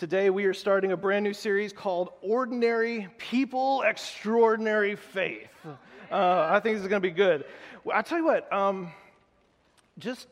[0.00, 5.50] Today, we are starting a brand new series called Ordinary People, Extraordinary Faith.
[6.10, 7.44] Uh, I think this is going to be good.
[7.84, 8.90] Well, I tell you what, um,
[9.98, 10.26] just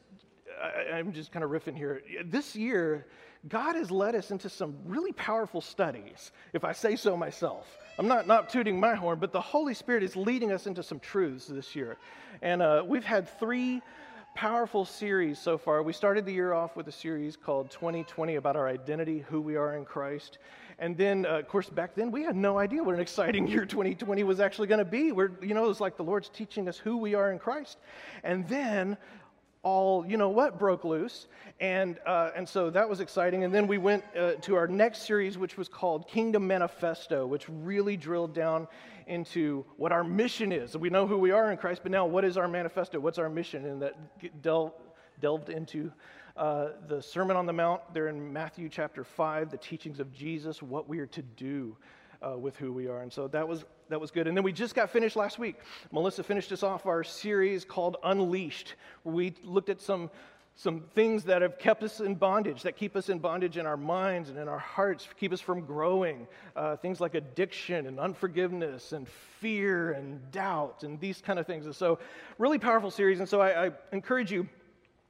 [0.59, 2.01] I, I'm just kind of riffing here.
[2.25, 3.09] This year,
[3.47, 7.77] God has led us into some really powerful studies, if I say so myself.
[7.99, 10.99] I'm not, not tooting my horn, but the Holy Spirit is leading us into some
[10.99, 11.99] truths this year.
[12.41, 13.83] And uh, we've had three
[14.35, 15.83] powerful series so far.
[15.83, 19.57] We started the year off with a series called 2020 about our identity, who we
[19.57, 20.39] are in Christ.
[20.79, 23.67] And then, uh, of course, back then we had no idea what an exciting year
[23.67, 25.13] 2020 was actually going to be.
[25.13, 27.79] We're, you know, it was like the Lord's teaching us who we are in Christ.
[28.23, 28.97] And then
[29.63, 31.27] all, you know what, broke loose.
[31.61, 33.45] And, uh, and so that was exciting.
[33.45, 37.47] And then we went uh, to our next series, which was called Kingdom Manifesto, which
[37.49, 38.69] really drilled down
[39.09, 40.77] into what our mission is.
[40.77, 43.01] We know who we are in Christ, but now what is our manifesto?
[43.01, 43.67] What's our mission?
[43.67, 44.75] And that del-
[45.21, 45.91] delved into
[46.37, 50.63] uh, the Sermon on the Mount there in Matthew chapter 5, the teachings of Jesus,
[50.63, 51.77] what we are to do
[52.23, 53.01] uh, with who we are.
[53.01, 54.27] And so that was, that was good.
[54.27, 55.57] And then we just got finished last week.
[55.91, 60.11] Melissa finished us off our series called Unleashed, where we looked at some
[60.59, 63.77] some things that have kept us in bondage, that keep us in bondage in our
[63.77, 66.27] minds and in our hearts, keep us from growing.
[66.57, 71.65] Uh, things like addiction and unforgiveness and fear and doubt and these kind of things.
[71.67, 72.01] And so,
[72.39, 73.21] really powerful series.
[73.21, 74.49] And so, I, I encourage you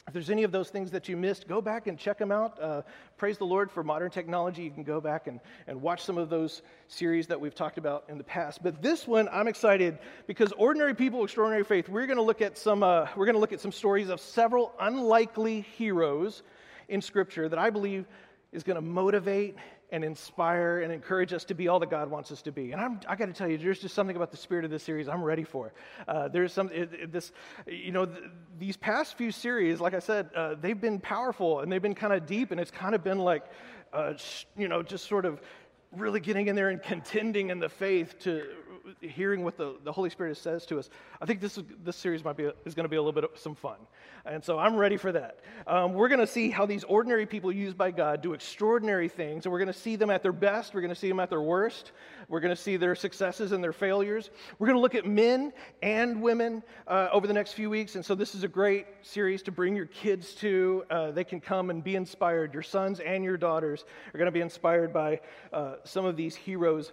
[0.08, 2.60] if there's any of those things that you missed, go back and check them out.
[2.62, 2.80] Uh,
[3.18, 4.62] praise the Lord for modern technology.
[4.62, 8.04] You can go back and, and watch some of those series that we've talked about
[8.08, 8.62] in the past.
[8.62, 11.90] But this one, I'm excited because ordinary people, extraordinary faith.
[11.90, 12.82] We're going to look at some.
[12.82, 16.42] Uh, we're going to look at some stories of several unlikely heroes
[16.88, 18.06] in Scripture that I believe
[18.50, 19.56] is going to motivate
[19.90, 22.72] and inspire and encourage us to be all that God wants us to be.
[22.72, 24.82] And I'm, I got to tell you, there's just something about the spirit of this
[24.82, 25.72] series I'm ready for.
[26.06, 27.32] Uh, there's some, it, it, this,
[27.66, 28.24] you know, th-
[28.58, 32.12] these past few series, like I said, uh, they've been powerful and they've been kind
[32.12, 33.44] of deep, and it's kind of been like,
[33.92, 34.12] uh,
[34.56, 35.40] you know, just sort of
[35.92, 38.44] really getting in there and contending in the faith to
[39.00, 42.36] hearing what the, the Holy Spirit says to us, I think this, this series might
[42.36, 43.76] be, is going to be a little bit of some fun.
[44.26, 45.40] And so I'm ready for that.
[45.66, 49.46] Um, we're going to see how these ordinary people used by God do extraordinary things,
[49.46, 51.30] and we're going to see them at their best, we're going to see them at
[51.30, 51.92] their worst,
[52.28, 54.30] we're going to see their successes and their failures.
[54.58, 58.04] We're going to look at men and women uh, over the next few weeks, and
[58.04, 60.84] so this is a great series to bring your kids to.
[60.90, 62.52] Uh, they can come and be inspired.
[62.52, 65.20] Your sons and your daughters are going to be inspired by
[65.52, 66.92] uh, some of these heroes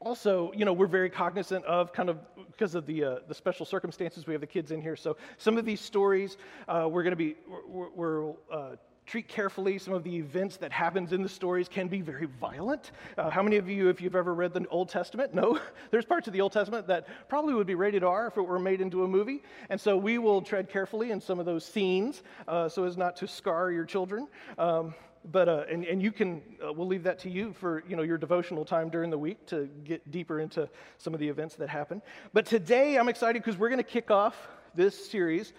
[0.00, 3.66] also, you know, we're very cognizant of kind of because of the, uh, the special
[3.66, 4.26] circumstances.
[4.26, 4.96] We have the kids in here.
[4.96, 6.38] So some of these stories
[6.68, 7.36] uh, we're going to be,
[7.68, 8.76] we're, we're uh,
[9.10, 9.76] treat carefully.
[9.76, 12.92] Some of the events that happens in the stories can be very violent.
[13.18, 15.58] Uh, how many of you, if you've ever read the Old Testament, know
[15.90, 18.60] there's parts of the Old Testament that probably would be rated R if it were
[18.60, 19.42] made into a movie.
[19.68, 23.16] And so we will tread carefully in some of those scenes uh, so as not
[23.16, 24.28] to scar your children.
[24.58, 24.94] Um,
[25.32, 28.02] but uh, and, and you can uh, we'll leave that to you for you know
[28.02, 31.68] your devotional time during the week to get deeper into some of the events that
[31.68, 32.00] happen
[32.32, 35.52] but today i'm excited because we're going to kick off this series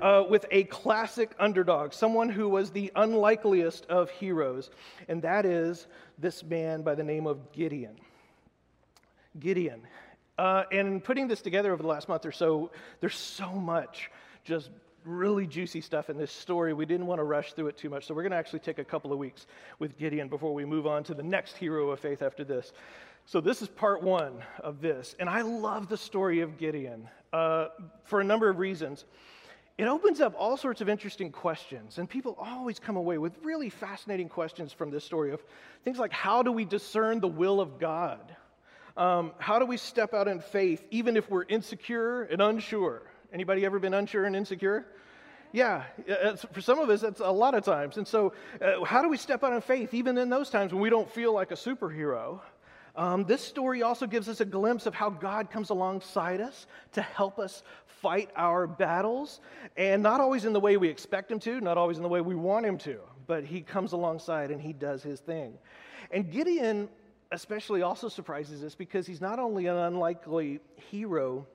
[0.00, 4.70] uh, with a classic underdog someone who was the unlikeliest of heroes
[5.08, 5.86] and that is
[6.18, 7.96] this man by the name of gideon
[9.38, 9.82] gideon
[10.38, 14.10] uh, and putting this together over the last month or so there's so much
[14.44, 14.70] just
[15.06, 16.74] really juicy stuff in this story.
[16.74, 18.06] We didn't want to rush through it too much.
[18.06, 19.46] So we're going to actually take a couple of weeks
[19.78, 22.72] with Gideon before we move on to the next hero of faith after this.
[23.24, 25.16] So this is part one of this.
[25.18, 27.68] And I love the story of Gideon uh,
[28.04, 29.04] for a number of reasons.
[29.76, 33.68] It opens up all sorts of interesting questions, and people always come away with really
[33.68, 35.42] fascinating questions from this story of
[35.84, 38.34] things like how do we discern the will of God?
[38.96, 43.02] Um, how do we step out in faith even if we're insecure and unsure?
[43.30, 44.86] Anybody ever been unsure and insecure?
[45.52, 45.84] Yeah,
[46.52, 47.98] for some of us, that's a lot of times.
[47.98, 48.32] And so,
[48.62, 51.10] uh, how do we step out in faith even in those times when we don't
[51.10, 52.40] feel like a superhero?
[52.96, 57.02] Um, this story also gives us a glimpse of how God comes alongside us to
[57.02, 57.62] help us
[58.00, 59.40] fight our battles,
[59.76, 62.20] and not always in the way we expect Him to, not always in the way
[62.20, 65.58] we want Him to, but He comes alongside and He does His thing.
[66.10, 66.88] And Gideon,
[67.32, 70.60] especially, also surprises us because he's not only an unlikely
[70.90, 71.46] hero,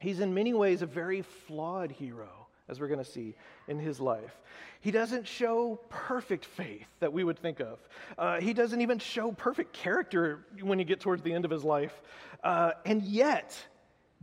[0.00, 2.37] He's in many ways a very flawed hero,
[2.68, 3.34] as we're going to see
[3.66, 4.40] in his life.
[4.80, 7.78] He doesn't show perfect faith that we would think of.
[8.16, 11.64] Uh, he doesn't even show perfect character when you get towards the end of his
[11.64, 12.00] life.
[12.44, 13.56] Uh, and yet,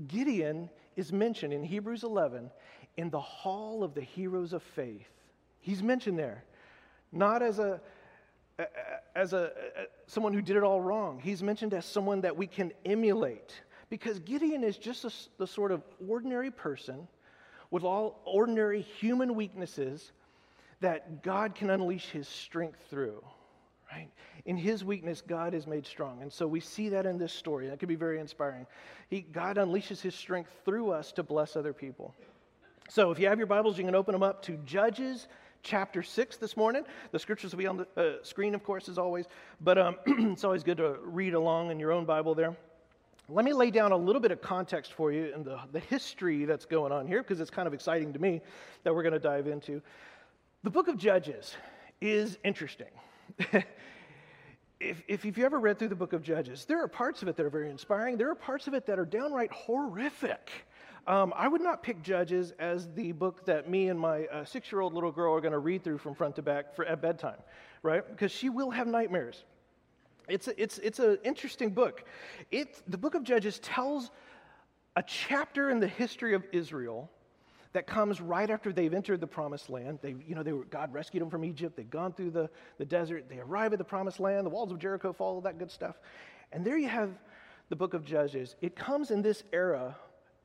[0.07, 2.51] Gideon is mentioned in Hebrews 11
[2.97, 5.09] in the hall of the heroes of faith.
[5.59, 6.43] He's mentioned there,
[7.11, 7.81] not as a
[9.15, 9.51] as a,
[10.07, 11.19] someone who did it all wrong.
[11.19, 13.53] He's mentioned as someone that we can emulate
[13.89, 17.07] because Gideon is just a, the sort of ordinary person
[17.75, 20.13] with all ordinary human weaknesses
[20.79, 23.21] that God can unleash his strength through.
[23.91, 24.07] Right?
[24.45, 26.21] In his weakness, God is made strong.
[26.21, 27.67] And so we see that in this story.
[27.67, 28.65] That could be very inspiring.
[29.09, 32.15] He, God unleashes his strength through us to bless other people.
[32.87, 35.27] So if you have your Bibles, you can open them up to Judges
[35.61, 36.85] chapter 6 this morning.
[37.11, 39.25] The scriptures will be on the uh, screen, of course, as always.
[39.59, 42.55] But um, it's always good to read along in your own Bible there.
[43.27, 46.45] Let me lay down a little bit of context for you in the, the history
[46.45, 48.41] that's going on here, because it's kind of exciting to me
[48.83, 49.81] that we're going to dive into.
[50.63, 51.55] The book of Judges
[52.01, 52.91] is interesting.
[54.79, 57.35] if, if you've ever read through the book of Judges, there are parts of it
[57.37, 58.15] that are very inspiring.
[58.15, 60.51] There are parts of it that are downright horrific.
[61.07, 64.71] Um, I would not pick Judges as the book that me and my uh, six
[64.71, 67.01] year old little girl are going to read through from front to back for, at
[67.01, 67.37] bedtime,
[67.81, 68.07] right?
[68.07, 69.45] Because she will have nightmares.
[70.27, 72.03] It's, a, it's, it's an interesting book.
[72.51, 74.11] It, the book of Judges tells
[74.95, 77.09] a chapter in the history of Israel
[77.73, 79.99] that comes right after they've entered the promised land.
[80.01, 81.75] They, you know, they were, God rescued them from Egypt.
[81.75, 83.27] They've gone through the, the desert.
[83.27, 84.45] They arrive at the promised land.
[84.45, 85.99] The walls of Jericho fall, all that good stuff.
[86.53, 87.09] And there you have
[87.67, 88.55] the book of Judges.
[88.61, 89.97] It comes in this era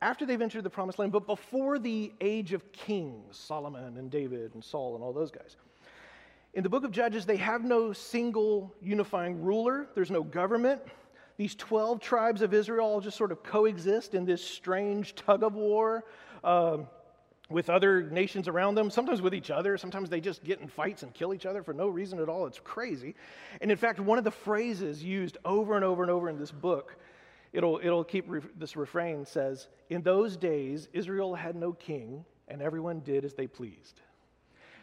[0.03, 4.55] after they've entered the promised land, but before the age of kings, Solomon and David
[4.55, 5.57] and Saul and all those guys.
[6.53, 10.83] In the book of Judges, they have no single unifying ruler, there's no government.
[11.37, 15.55] These 12 tribes of Israel all just sort of coexist in this strange tug of
[15.55, 16.05] war.
[16.45, 16.87] Um,
[17.51, 19.77] with other nations around them, sometimes with each other.
[19.77, 22.47] Sometimes they just get in fights and kill each other for no reason at all.
[22.47, 23.17] It's crazy.
[23.61, 26.53] And in fact, one of the phrases used over and over and over in this
[26.53, 26.97] book,
[27.53, 32.63] it'll, it'll keep re- this refrain says, In those days, Israel had no king, and
[32.63, 34.01] everyone did as they pleased.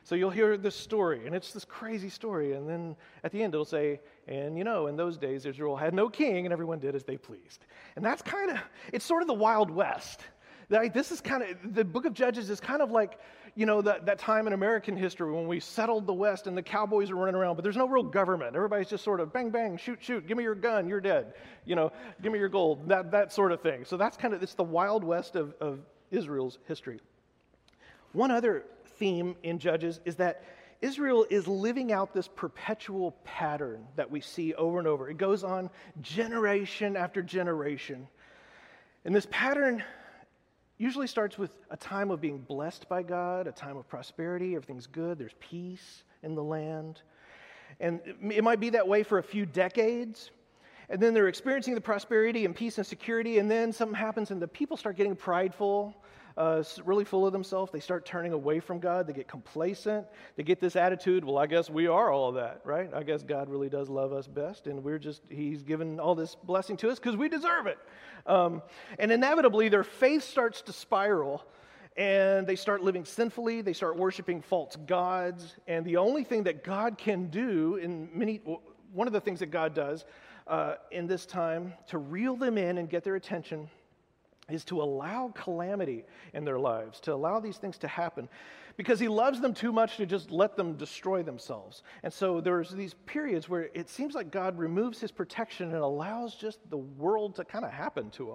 [0.07, 2.53] So you'll hear this story, and it's this crazy story.
[2.53, 2.95] And then
[3.25, 6.45] at the end, it'll say, And you know, in those days, Israel had no king,
[6.45, 7.65] and everyone did as they pleased.
[7.97, 8.57] And that's kind of,
[8.93, 10.21] it's sort of the Wild West.
[10.69, 13.19] Like, this is kind of, the book of Judges is kind of like,
[13.55, 16.63] you know, that, that time in American history when we settled the West and the
[16.63, 18.55] cowboys are running around, but there's no real government.
[18.55, 21.33] Everybody's just sort of bang, bang, shoot, shoot, give me your gun, you're dead.
[21.65, 23.83] You know, give me your gold, that, that sort of thing.
[23.83, 25.79] So that's kind of, it's the Wild West of, of
[26.11, 27.01] Israel's history.
[28.13, 28.63] One other
[28.97, 30.43] theme in Judges is that
[30.81, 35.09] Israel is living out this perpetual pattern that we see over and over.
[35.09, 35.69] It goes on
[36.01, 38.07] generation after generation.
[39.05, 39.83] And this pattern
[40.77, 44.85] usually starts with a time of being blessed by God, a time of prosperity, everything's
[44.85, 47.01] good, there's peace in the land.
[47.79, 47.99] And
[48.31, 50.29] it might be that way for a few decades.
[50.89, 54.41] And then they're experiencing the prosperity and peace and security, and then something happens, and
[54.41, 55.95] the people start getting prideful,
[56.37, 57.71] uh, really full of themselves.
[57.71, 59.07] They start turning away from God.
[59.07, 60.05] They get complacent.
[60.35, 62.93] They get this attitude, well, I guess we are all that, right?
[62.93, 66.35] I guess God really does love us best, and we're just, He's given all this
[66.35, 67.79] blessing to us because we deserve it.
[68.27, 68.61] Um,
[68.99, 71.43] and inevitably, their faith starts to spiral
[71.95, 73.61] and they start living sinfully.
[73.61, 75.55] They start worshiping false gods.
[75.67, 78.39] And the only thing that God can do in many,
[78.93, 80.05] one of the things that God does
[80.45, 83.67] uh, in this time to reel them in and get their attention
[84.49, 88.29] is to allow calamity in their lives, to allow these things to happen,
[88.77, 91.83] because he loves them too much to just let them destroy themselves.
[92.03, 96.35] And so there's these periods where it seems like God removes his protection and allows
[96.35, 98.25] just the world to kind of happen to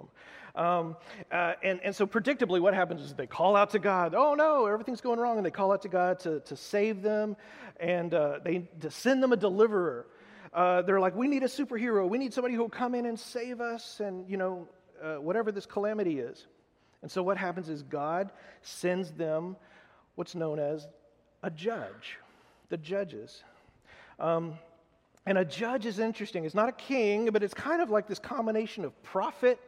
[0.55, 0.63] them.
[0.63, 0.97] Um,
[1.31, 4.67] uh, and, and so predictably, what happens is they call out to God, oh no,
[4.67, 7.35] everything's going wrong, and they call out to God to, to save them
[7.79, 10.05] and uh, they to send them a deliverer.
[10.53, 12.07] Uh, they're like, we need a superhero.
[12.07, 13.99] We need somebody who will come in and save us.
[13.99, 14.67] And, you know,
[15.03, 16.47] uh, whatever this calamity is.
[17.01, 18.31] And so what happens is God
[18.61, 19.57] sends them
[20.15, 20.87] what's known as
[21.43, 22.17] a judge,
[22.69, 23.43] the judges.
[24.19, 24.53] Um,
[25.25, 26.45] and a judge is interesting.
[26.45, 29.59] It's not a king, but it's kind of like this combination of prophet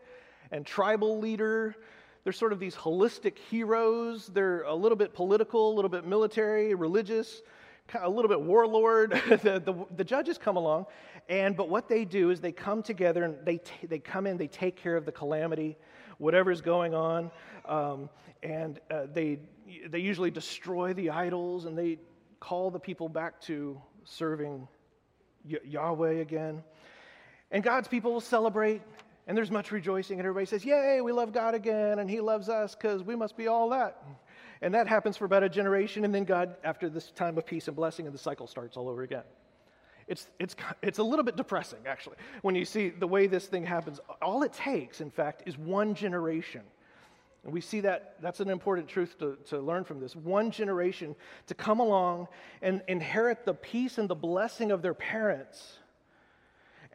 [0.52, 1.76] and tribal leader.
[2.24, 4.28] They're sort of these holistic heroes.
[4.28, 7.42] They're a little bit political, a little bit military, religious,
[7.94, 9.12] a little bit warlord.
[9.30, 10.86] the, the, the, judges come along,
[11.30, 14.38] and but what they do is they come together and they, t- they come in,
[14.38, 15.78] they take care of the calamity,
[16.18, 17.32] whatever's going on,
[17.66, 18.10] um,
[18.44, 19.40] and uh, they,
[19.88, 21.98] they usually destroy the idols and they
[22.40, 24.68] call the people back to serving
[25.50, 26.64] y- Yahweh again.
[27.52, 28.82] And God's people will celebrate,
[29.28, 32.50] and there's much rejoicing, and everybody says, Yay, we love God again, and He loves
[32.50, 34.04] us because we must be all that.
[34.62, 37.68] And that happens for about a generation, and then God, after this time of peace
[37.68, 39.24] and blessing, and the cycle starts all over again.
[40.08, 43.66] It's, it's, it's a little bit depressing, actually, when you see the way this thing
[43.66, 44.00] happens.
[44.22, 46.62] All it takes, in fact, is one generation.
[47.44, 50.16] And we see that that's an important truth to, to learn from this.
[50.16, 51.16] One generation
[51.48, 52.28] to come along
[52.62, 55.80] and inherit the peace and the blessing of their parents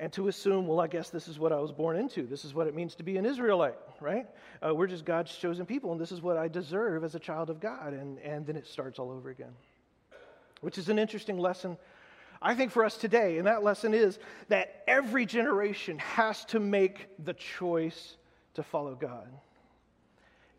[0.01, 2.27] and to assume, well, I guess this is what I was born into.
[2.27, 4.27] This is what it means to be an Israelite, right?
[4.67, 7.51] Uh, we're just God's chosen people, and this is what I deserve as a child
[7.51, 7.93] of God.
[7.93, 9.53] And, and then it starts all over again,
[10.63, 11.77] which is an interesting lesson
[12.43, 17.09] I think for us today, and that lesson is that every generation has to make
[17.23, 18.17] the choice
[18.55, 19.29] to follow God.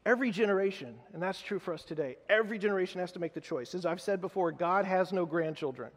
[0.05, 3.73] Every generation, and that's true for us today, every generation has to make the choice.
[3.73, 5.91] As I've said before, God has no grandchildren,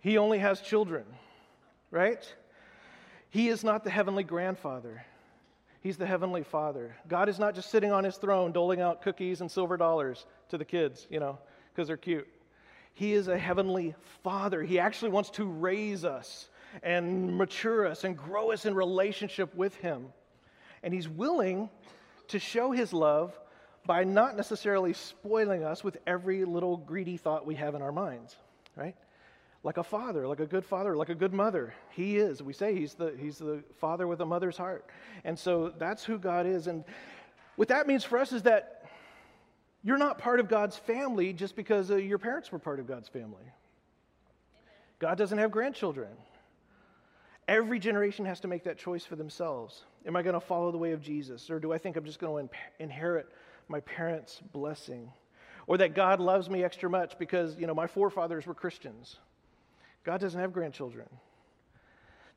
[0.00, 1.04] He only has children,
[1.90, 2.34] right?
[3.30, 5.04] He is not the heavenly grandfather.
[5.80, 6.96] He's the heavenly father.
[7.06, 10.58] God is not just sitting on his throne doling out cookies and silver dollars to
[10.58, 11.38] the kids, you know,
[11.72, 12.26] because they're cute.
[12.94, 14.62] He is a heavenly father.
[14.62, 16.48] He actually wants to raise us
[16.82, 20.06] and mature us and grow us in relationship with him.
[20.82, 21.70] And he's willing
[22.28, 23.38] to show his love
[23.86, 28.36] by not necessarily spoiling us with every little greedy thought we have in our minds,
[28.76, 28.96] right?
[29.68, 31.74] Like a father, like a good father, like a good mother.
[31.90, 32.42] He is.
[32.42, 34.86] We say he's the, he's the father with a mother's heart.
[35.24, 36.68] And so that's who God is.
[36.68, 36.84] And
[37.56, 38.86] what that means for us is that
[39.84, 43.08] you're not part of God's family just because uh, your parents were part of God's
[43.08, 43.44] family.
[45.00, 46.16] God doesn't have grandchildren.
[47.46, 49.84] Every generation has to make that choice for themselves.
[50.06, 51.50] Am I going to follow the way of Jesus?
[51.50, 53.28] Or do I think I'm just going to inherit
[53.68, 55.12] my parents' blessing?
[55.66, 59.18] Or that God loves me extra much because, you know, my forefathers were Christians.
[60.08, 61.06] God doesn't have grandchildren.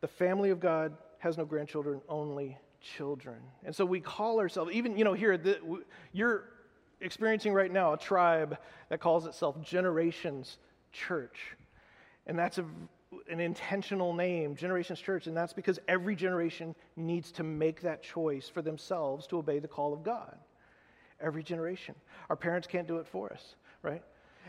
[0.02, 3.38] The family of God has no grandchildren, only children.
[3.64, 5.58] And so we call ourselves, even, you know, here, the,
[6.12, 6.50] you're
[7.00, 8.58] experiencing right now a tribe
[8.90, 10.58] that calls itself Generations
[10.92, 11.56] Church.
[12.28, 12.66] And that's a
[13.30, 18.50] an intentional name, Generations Church, and that's because every generation needs to make that choice
[18.50, 20.38] for themselves to obey the call of God.
[21.22, 21.96] Every generation.
[22.30, 24.04] Our parents can't do it for us, right?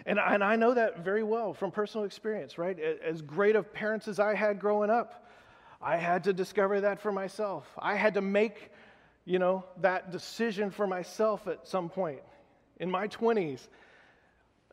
[0.06, 2.78] And, and I know that very well from personal experience, right?
[2.78, 5.28] As great of parents as I had growing up,
[5.80, 7.66] I had to discover that for myself.
[7.78, 8.70] I had to make,
[9.24, 12.20] you know, that decision for myself at some point
[12.78, 13.68] in my 20s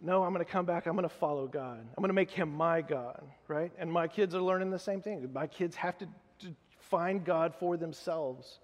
[0.02, 0.86] no, I'm going to come back.
[0.86, 1.80] I'm going to follow God.
[1.80, 3.72] I'm going to make him my God, right?
[3.78, 5.30] And my kids are learning the same thing.
[5.34, 6.06] My kids have to,
[6.40, 6.56] to
[6.90, 8.60] find God for themselves.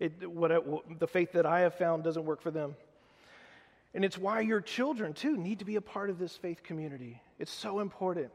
[0.00, 0.50] It, what
[0.98, 2.74] the faith that I have found doesn't work for them.
[3.94, 7.20] And it's why your children, too, need to be a part of this faith community.
[7.38, 8.30] It's so important.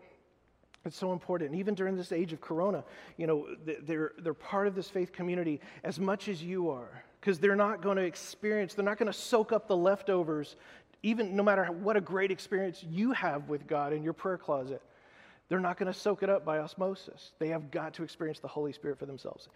[0.85, 1.51] It's so important.
[1.51, 2.83] And even during this age of Corona,
[3.17, 3.47] you know,
[3.83, 7.81] they're, they're part of this faith community as much as you are because they're not
[7.81, 10.55] going to experience, they're not going to soak up the leftovers
[11.03, 14.81] even no matter what a great experience you have with God in your prayer closet,
[15.49, 17.31] they're not going to soak it up by osmosis.
[17.39, 19.47] They have got to experience the Holy Spirit for themselves.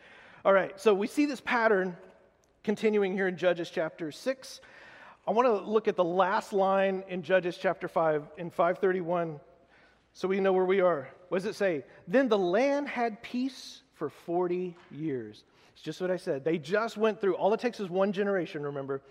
[0.45, 1.97] All right, so we see this pattern
[2.63, 4.61] continuing here in Judges chapter 6.
[5.27, 9.39] I want to look at the last line in Judges chapter 5, in 531,
[10.13, 11.09] so we know where we are.
[11.29, 11.83] What does it say?
[12.07, 15.43] Then the land had peace for 40 years.
[15.73, 16.43] It's just what I said.
[16.43, 19.01] They just went through, all it takes is one generation, remember.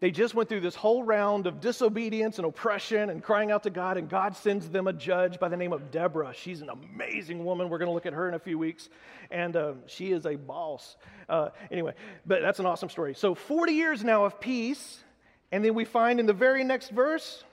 [0.00, 3.70] They just went through this whole round of disobedience and oppression and crying out to
[3.70, 6.32] God, and God sends them a judge by the name of Deborah.
[6.34, 7.68] She's an amazing woman.
[7.68, 8.88] We're going to look at her in a few weeks,
[9.30, 10.96] and uh, she is a boss.
[11.28, 11.92] Uh, anyway,
[12.24, 13.14] but that's an awesome story.
[13.14, 15.00] So, 40 years now of peace,
[15.52, 17.44] and then we find in the very next verse,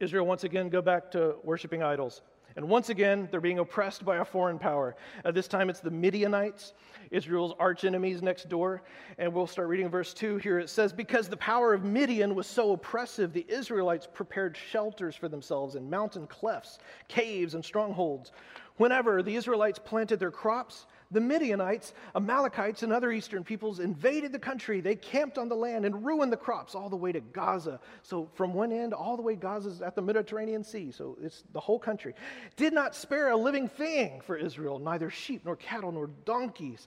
[0.00, 2.22] Israel once again go back to worshiping idols.
[2.56, 4.96] And once again, they're being oppressed by a foreign power.
[5.24, 6.72] Uh, this time it's the Midianites,
[7.10, 8.82] Israel's archenemies next door.
[9.18, 10.58] And we'll start reading verse 2 here.
[10.58, 15.28] It says, Because the power of Midian was so oppressive, the Israelites prepared shelters for
[15.28, 18.32] themselves in mountain clefts, caves, and strongholds.
[18.78, 24.38] Whenever the Israelites planted their crops, the Midianites, Amalekites, and other eastern peoples invaded the
[24.38, 24.80] country.
[24.80, 27.80] They camped on the land and ruined the crops all the way to Gaza.
[28.02, 30.92] So, from one end all the way, Gaza's at the Mediterranean Sea.
[30.92, 32.14] So, it's the whole country.
[32.56, 36.86] Did not spare a living thing for Israel, neither sheep, nor cattle, nor donkeys.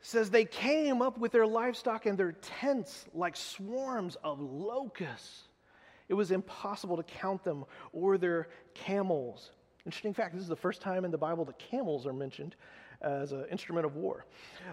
[0.00, 5.42] says they came up with their livestock and their tents like swarms of locusts.
[6.08, 9.50] It was impossible to count them or their camels.
[9.86, 12.56] Interesting fact this is the first time in the Bible that camels are mentioned
[13.02, 14.24] as an instrument of war.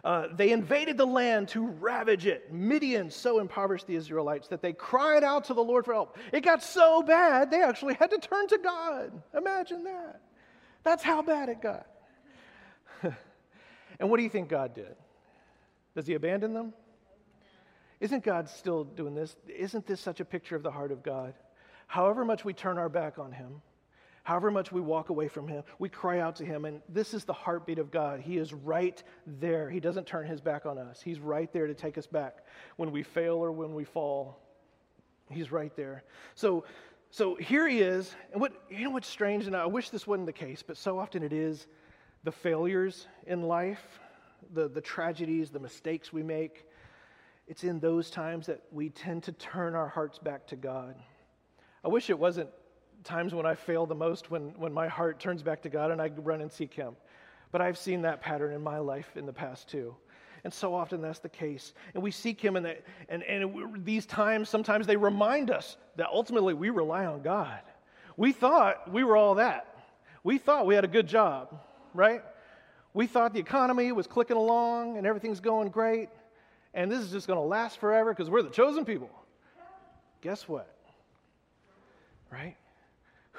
[0.03, 2.53] Uh, they invaded the land to ravage it.
[2.53, 6.17] Midian so impoverished the Israelites that they cried out to the Lord for help.
[6.31, 9.21] It got so bad, they actually had to turn to God.
[9.35, 10.21] Imagine that.
[10.83, 11.87] That's how bad it got.
[13.99, 14.95] and what do you think God did?
[15.93, 16.73] Does he abandon them?
[17.99, 19.35] Isn't God still doing this?
[19.47, 21.33] Isn't this such a picture of the heart of God?
[21.85, 23.61] However much we turn our back on him,
[24.31, 26.63] However much we walk away from Him, we cry out to Him.
[26.63, 28.21] And this is the heartbeat of God.
[28.21, 29.69] He is right there.
[29.69, 32.45] He doesn't turn His back on us, He's right there to take us back
[32.77, 34.39] when we fail or when we fall.
[35.29, 36.05] He's right there.
[36.33, 36.63] So,
[37.09, 38.15] so here He is.
[38.31, 39.47] And what, you know what's strange?
[39.47, 41.67] And I wish this wasn't the case, but so often it is
[42.23, 43.99] the failures in life,
[44.53, 46.65] the, the tragedies, the mistakes we make.
[47.49, 50.95] It's in those times that we tend to turn our hearts back to God.
[51.83, 52.47] I wish it wasn't
[53.03, 56.01] times when I fail the most, when, when my heart turns back to God and
[56.01, 56.95] I run and seek Him.
[57.51, 59.95] But I've seen that pattern in my life in the past too.
[60.43, 61.73] And so often that's the case.
[61.93, 62.75] And we seek Him, and,
[63.09, 67.59] and, and these times, sometimes they remind us that ultimately we rely on God.
[68.17, 69.67] We thought we were all that.
[70.23, 71.61] We thought we had a good job,
[71.93, 72.21] right?
[72.93, 76.09] We thought the economy was clicking along and everything's going great,
[76.73, 79.09] and this is just going to last forever because we're the chosen people.
[80.21, 80.73] Guess what?
[82.31, 82.55] Right?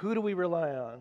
[0.03, 0.99] Who do we rely on?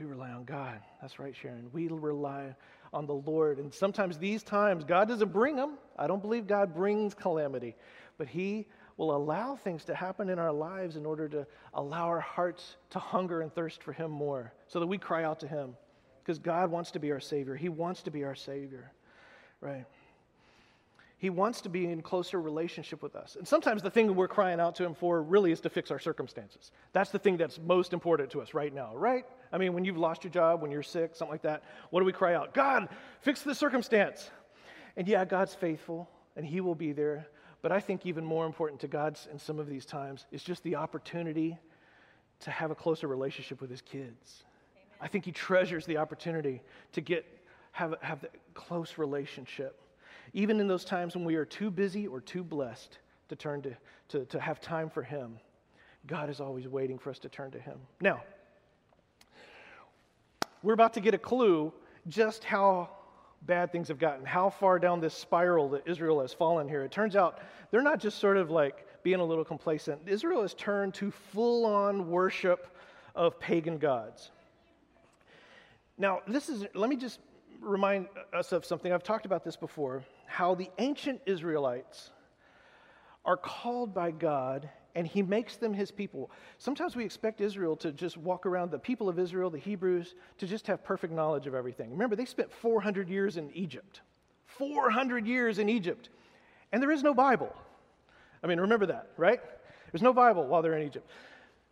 [0.00, 0.80] We rely on God.
[1.00, 1.70] That's right, Sharon.
[1.72, 2.56] We rely
[2.92, 3.60] on the Lord.
[3.60, 5.78] And sometimes these times, God doesn't bring them.
[5.96, 7.76] I don't believe God brings calamity,
[8.16, 8.66] but He
[8.96, 12.98] will allow things to happen in our lives in order to allow our hearts to
[12.98, 15.76] hunger and thirst for Him more so that we cry out to Him
[16.24, 17.54] because God wants to be our Savior.
[17.54, 18.90] He wants to be our Savior,
[19.60, 19.84] right?
[21.20, 23.34] He wants to be in closer relationship with us.
[23.36, 25.98] And sometimes the thing we're crying out to Him for really is to fix our
[25.98, 26.70] circumstances.
[26.92, 29.24] That's the thing that's most important to us right now, right?
[29.52, 32.06] I mean, when you've lost your job, when you're sick, something like that, what do
[32.06, 32.54] we cry out?
[32.54, 32.88] God,
[33.20, 34.30] fix the circumstance.
[34.96, 37.26] And yeah, God's faithful and He will be there.
[37.62, 40.62] But I think even more important to God in some of these times is just
[40.62, 41.58] the opportunity
[42.40, 44.44] to have a closer relationship with His kids.
[44.76, 44.98] Amen.
[45.00, 47.26] I think He treasures the opportunity to get
[47.72, 49.80] have, have that close relationship
[50.32, 53.76] even in those times when we are too busy or too blessed to turn to,
[54.08, 55.38] to, to have time for Him,
[56.06, 57.78] God is always waiting for us to turn to Him.
[58.00, 58.22] Now,
[60.62, 61.72] we're about to get a clue
[62.08, 62.90] just how
[63.42, 66.82] bad things have gotten, how far down this spiral that Israel has fallen here.
[66.82, 70.00] It turns out they're not just sort of like being a little complacent.
[70.06, 72.74] Israel has turned to full on worship
[73.14, 74.30] of pagan gods.
[75.96, 77.20] Now, this is, let me just
[77.60, 78.92] remind us of something.
[78.92, 82.10] I've talked about this before how the ancient Israelites
[83.24, 86.30] are called by God and he makes them his people.
[86.58, 90.46] Sometimes we expect Israel to just walk around, the people of Israel, the Hebrews, to
[90.46, 91.90] just have perfect knowledge of everything.
[91.90, 94.00] Remember, they spent 400 years in Egypt.
[94.46, 96.08] 400 years in Egypt.
[96.72, 97.54] And there is no Bible.
[98.42, 99.40] I mean, remember that, right?
[99.92, 101.08] There's no Bible while they're in Egypt.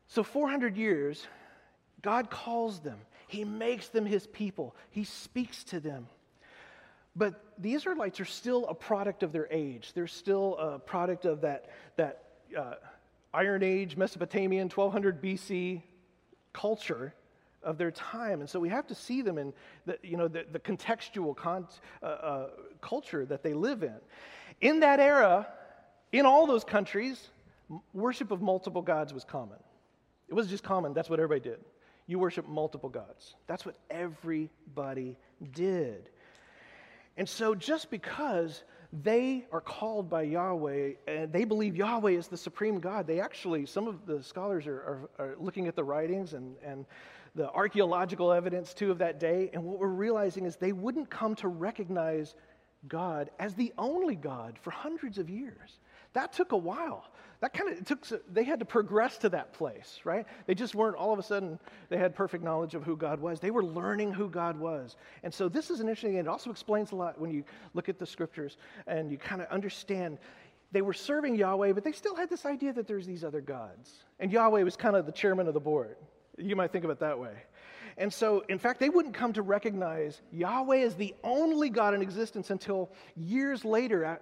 [0.09, 1.27] So, 400 years,
[2.03, 2.99] God calls them.
[3.27, 4.77] He makes them his people.
[4.91, 6.07] He speaks to them.
[7.17, 9.93] But the Israelites are still a product of their age.
[9.95, 12.25] They're still a product of that, that
[12.57, 12.75] uh,
[13.33, 15.83] Iron Age, Mesopotamian, 1200 BC
[16.53, 17.15] culture
[17.63, 18.41] of their time.
[18.41, 19.53] And so we have to see them in
[19.87, 21.67] the, you know, the, the contextual con-
[22.03, 22.47] uh, uh,
[22.81, 23.97] culture that they live in.
[24.61, 25.49] In that era,
[26.13, 27.29] in all those countries,
[27.93, 29.59] worship of multiple gods was common.
[30.29, 31.61] It was just common, that's what everybody did.
[32.07, 33.35] You worship multiple gods.
[33.47, 35.17] That's what everybody
[35.53, 36.09] did.
[37.17, 42.37] And so, just because they are called by Yahweh and they believe Yahweh is the
[42.37, 46.35] supreme God, they actually, some of the scholars are, are, are, looking at the writings
[46.35, 46.85] and, and
[47.35, 49.51] the archaeological evidence too of that day.
[49.53, 52.35] And what we're realizing is they wouldn't come to recognize
[52.89, 55.79] God as the only God for hundreds of years.
[56.17, 57.05] That took a while.
[57.41, 60.25] That kind of it took, they had to progress to that place, right?
[60.47, 61.59] They just weren't all of a sudden,
[61.91, 63.39] they had perfect knowledge of who God was.
[63.39, 64.97] They were learning who God was.
[65.23, 67.99] And so this is an interesting, it also explains a lot when you look at
[67.99, 70.17] the scriptures and you kind of understand
[70.73, 73.93] they were serving Yahweh, but they still had this idea that there's these other gods.
[74.19, 75.97] And Yahweh was kind of the chairman of the board.
[76.39, 77.35] You might think of it that way.
[77.99, 82.03] And so, in fact, they wouldn't come to recognize Yahweh as the only God in
[82.03, 84.21] existence until years later,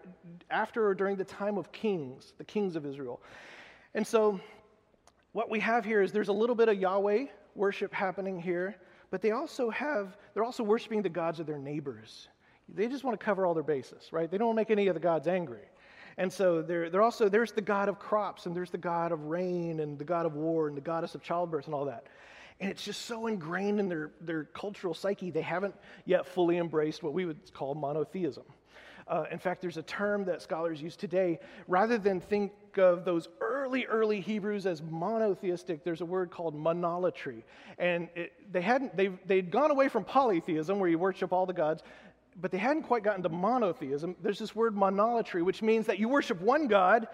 [0.50, 3.20] after or during the time of kings, the kings of Israel.
[3.94, 4.40] And so,
[5.32, 8.76] what we have here is there's a little bit of Yahweh worship happening here,
[9.10, 12.28] but they also have, they're also worshiping the gods of their neighbors.
[12.68, 14.30] They just want to cover all their bases, right?
[14.30, 15.66] They don't want to make any of the gods angry.
[16.16, 19.24] And so they're, they're also, there's the God of crops, and there's the God of
[19.24, 22.06] rain, and the God of war, and the goddess of childbirth, and all that.
[22.60, 27.02] And it's just so ingrained in their, their cultural psyche, they haven't yet fully embraced
[27.02, 28.44] what we would call monotheism.
[29.06, 31.38] Uh, in fact, there's a term that scholars use today.
[31.68, 37.42] Rather than think of those early, early Hebrews as monotheistic, there's a word called monolatry.
[37.76, 41.52] And it, they hadn't, they, they'd gone away from polytheism, where you worship all the
[41.52, 41.82] gods,
[42.40, 44.16] but they hadn't quite gotten to monotheism.
[44.22, 47.06] There's this word monolatry, which means that you worship one God,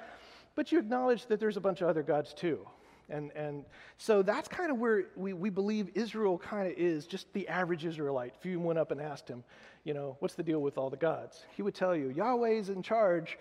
[0.55, 2.67] but you acknowledge that there's a bunch of other gods too.
[3.11, 3.65] And, and
[3.99, 7.85] so that's kind of where we, we believe Israel kind of is, just the average
[7.85, 8.35] Israelite.
[8.39, 9.43] If you went up and asked him,
[9.85, 11.45] you know, what's the deal with all the gods?
[11.57, 13.39] He would tell you, Yahweh's in charge,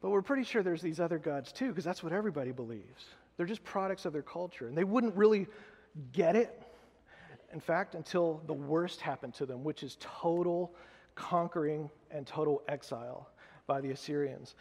[0.00, 3.06] but we're pretty sure there's these other gods too, because that's what everybody believes.
[3.36, 4.68] They're just products of their culture.
[4.68, 5.46] And they wouldn't really
[6.12, 6.62] get it,
[7.52, 10.74] in fact, until the worst happened to them, which is total
[11.14, 13.30] conquering and total exile
[13.66, 14.54] by the Assyrians.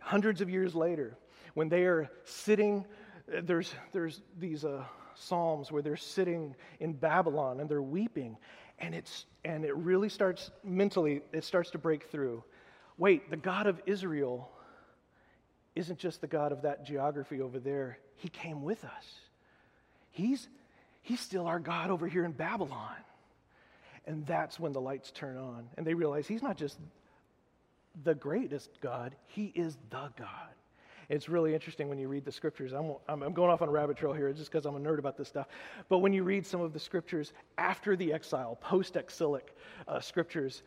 [0.00, 1.16] Hundreds of years later,
[1.54, 2.84] when they are sitting
[3.26, 4.84] there's, there's these uh,
[5.14, 8.36] Psalms where they're sitting in Babylon and they're weeping.
[8.78, 12.42] And, it's, and it really starts mentally, it starts to break through.
[12.98, 14.50] Wait, the God of Israel
[15.74, 19.14] isn't just the God of that geography over there, He came with us.
[20.10, 20.48] He's,
[21.02, 22.94] he's still our God over here in Babylon.
[24.06, 25.68] And that's when the lights turn on.
[25.76, 26.78] And they realize He's not just
[28.04, 30.54] the greatest God, He is the God.
[31.08, 32.72] It's really interesting when you read the scriptures.
[32.72, 35.16] I'm, I'm going off on a rabbit trail here just because I'm a nerd about
[35.16, 35.48] this stuff.
[35.88, 39.56] But when you read some of the scriptures after the exile, post exilic
[39.88, 40.62] uh, scriptures,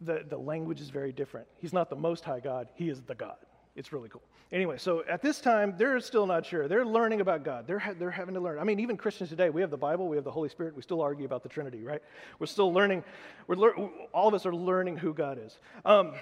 [0.00, 1.46] the, the language is very different.
[1.58, 3.36] He's not the most high God, He is the God.
[3.76, 4.22] It's really cool.
[4.52, 6.66] Anyway, so at this time, they're still not sure.
[6.66, 7.68] They're learning about God.
[7.68, 8.58] They're, ha- they're having to learn.
[8.58, 10.82] I mean, even Christians today, we have the Bible, we have the Holy Spirit, we
[10.82, 12.02] still argue about the Trinity, right?
[12.40, 13.04] We're still learning.
[13.46, 13.70] We're
[14.12, 15.60] all of us are learning who God is.
[15.84, 16.14] Um,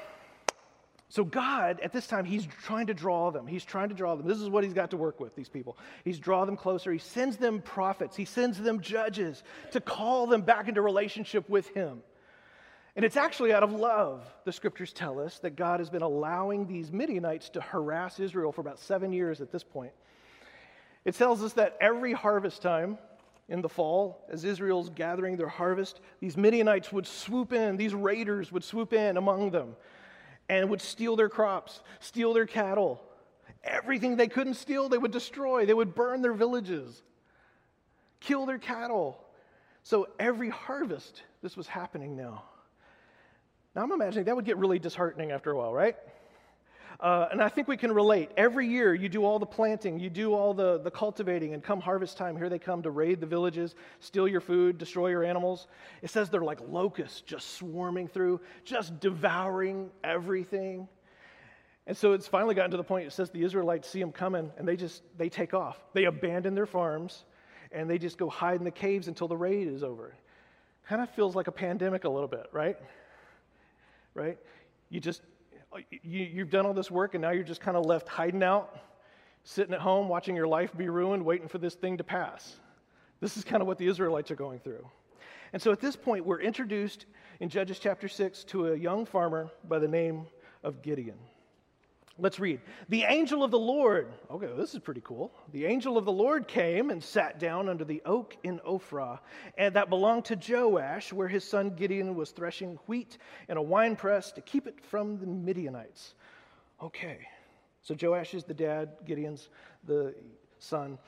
[1.10, 3.46] so, God, at this time, He's trying to draw them.
[3.46, 4.26] He's trying to draw them.
[4.26, 5.78] This is what He's got to work with, these people.
[6.04, 6.92] He's draw them closer.
[6.92, 9.42] He sends them prophets, He sends them judges
[9.72, 12.02] to call them back into relationship with Him.
[12.94, 16.66] And it's actually out of love, the scriptures tell us, that God has been allowing
[16.66, 19.92] these Midianites to harass Israel for about seven years at this point.
[21.04, 22.98] It tells us that every harvest time
[23.48, 28.52] in the fall, as Israel's gathering their harvest, these Midianites would swoop in, these raiders
[28.52, 29.76] would swoop in among them
[30.48, 33.02] and would steal their crops, steal their cattle.
[33.64, 35.66] Everything they couldn't steal, they would destroy.
[35.66, 37.02] They would burn their villages,
[38.20, 39.22] kill their cattle.
[39.82, 42.44] So every harvest, this was happening now.
[43.74, 45.96] Now I'm imagining that would get really disheartening after a while, right?
[47.00, 48.30] Uh, and I think we can relate.
[48.37, 51.80] Every year, you do all the planting, you do all the, the cultivating, and come
[51.80, 55.68] harvest time, here they come to raid the villages, steal your food, destroy your animals.
[56.02, 60.88] It says they're like locusts just swarming through, just devouring everything.
[61.87, 64.50] And so it's finally gotten to the point, it says the Israelites see them coming,
[64.58, 65.78] and they just, they take off.
[65.92, 67.24] They abandon their farms,
[67.70, 70.16] and they just go hide in the caves until the raid is over.
[70.88, 72.76] Kind of feels like a pandemic a little bit, right?
[74.14, 74.37] Right?
[74.90, 75.22] You just
[75.72, 78.42] Oh, you, you've done all this work and now you're just kind of left hiding
[78.42, 78.78] out,
[79.44, 82.57] sitting at home, watching your life be ruined, waiting for this thing to pass.
[83.20, 84.88] This is kind of what the Israelites are going through.
[85.52, 87.07] And so at this point, we're introduced
[87.40, 90.26] in Judges chapter 6 to a young farmer by the name
[90.62, 91.18] of Gideon.
[92.20, 92.61] Let's read.
[92.88, 95.33] The angel of the Lord, okay, this is pretty cool.
[95.52, 99.20] The angel of the Lord came and sat down under the oak in Ophrah,
[99.57, 104.33] and that belonged to Joash, where his son Gideon was threshing wheat in a winepress
[104.33, 106.14] to keep it from the Midianites.
[106.83, 107.18] Okay,
[107.83, 109.48] so Joash is the dad, Gideon's
[109.85, 110.12] the
[110.59, 110.98] son.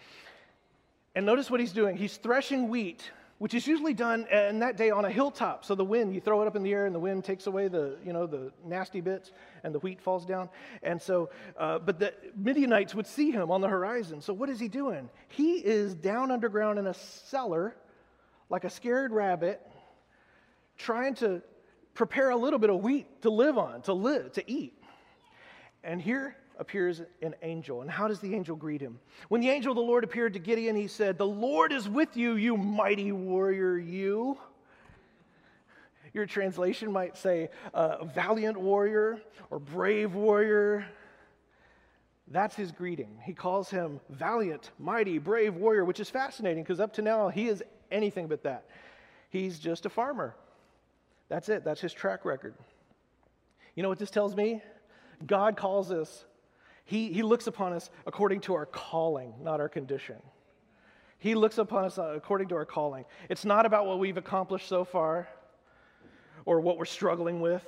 [1.16, 1.96] And notice what he's doing.
[1.96, 5.64] He's threshing wheat which is usually done in that day on a hilltop.
[5.64, 7.68] So the wind, you throw it up in the air, and the wind takes away
[7.68, 9.32] the, you know, the nasty bits,
[9.64, 10.50] and the wheat falls down.
[10.82, 14.20] And so, uh, but the Midianites would see him on the horizon.
[14.20, 15.08] So what is he doing?
[15.28, 17.74] He is down underground in a cellar,
[18.50, 19.66] like a scared rabbit,
[20.76, 21.40] trying to
[21.94, 24.74] prepare a little bit of wheat to live on, to live, to eat.
[25.82, 27.80] And here appears an angel.
[27.80, 29.00] And how does the angel greet him?
[29.28, 32.16] When the angel of the Lord appeared to Gideon, he said, The Lord is with
[32.16, 34.38] you, you mighty warrior, you.
[36.12, 39.20] Your translation might say, uh, valiant warrior
[39.50, 40.84] or brave warrior.
[42.28, 43.18] That's his greeting.
[43.24, 47.48] He calls him valiant, mighty, brave warrior, which is fascinating because up to now he
[47.48, 48.64] is anything but that.
[49.30, 50.34] He's just a farmer.
[51.28, 52.54] That's it, that's his track record.
[53.76, 54.62] You know what this tells me?
[55.26, 56.24] God calls us
[56.84, 60.16] he, he looks upon us according to our calling, not our condition.
[61.18, 63.04] He looks upon us uh, according to our calling.
[63.28, 65.28] It's not about what we've accomplished so far
[66.46, 67.64] or what we're struggling with.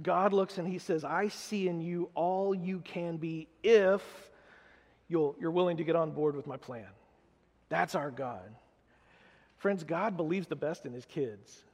[0.00, 4.02] God looks and He says, I see in you all you can be if
[5.08, 6.86] you'll, you're willing to get on board with my plan.
[7.68, 8.54] That's our God.
[9.58, 11.64] Friends, God believes the best in His kids.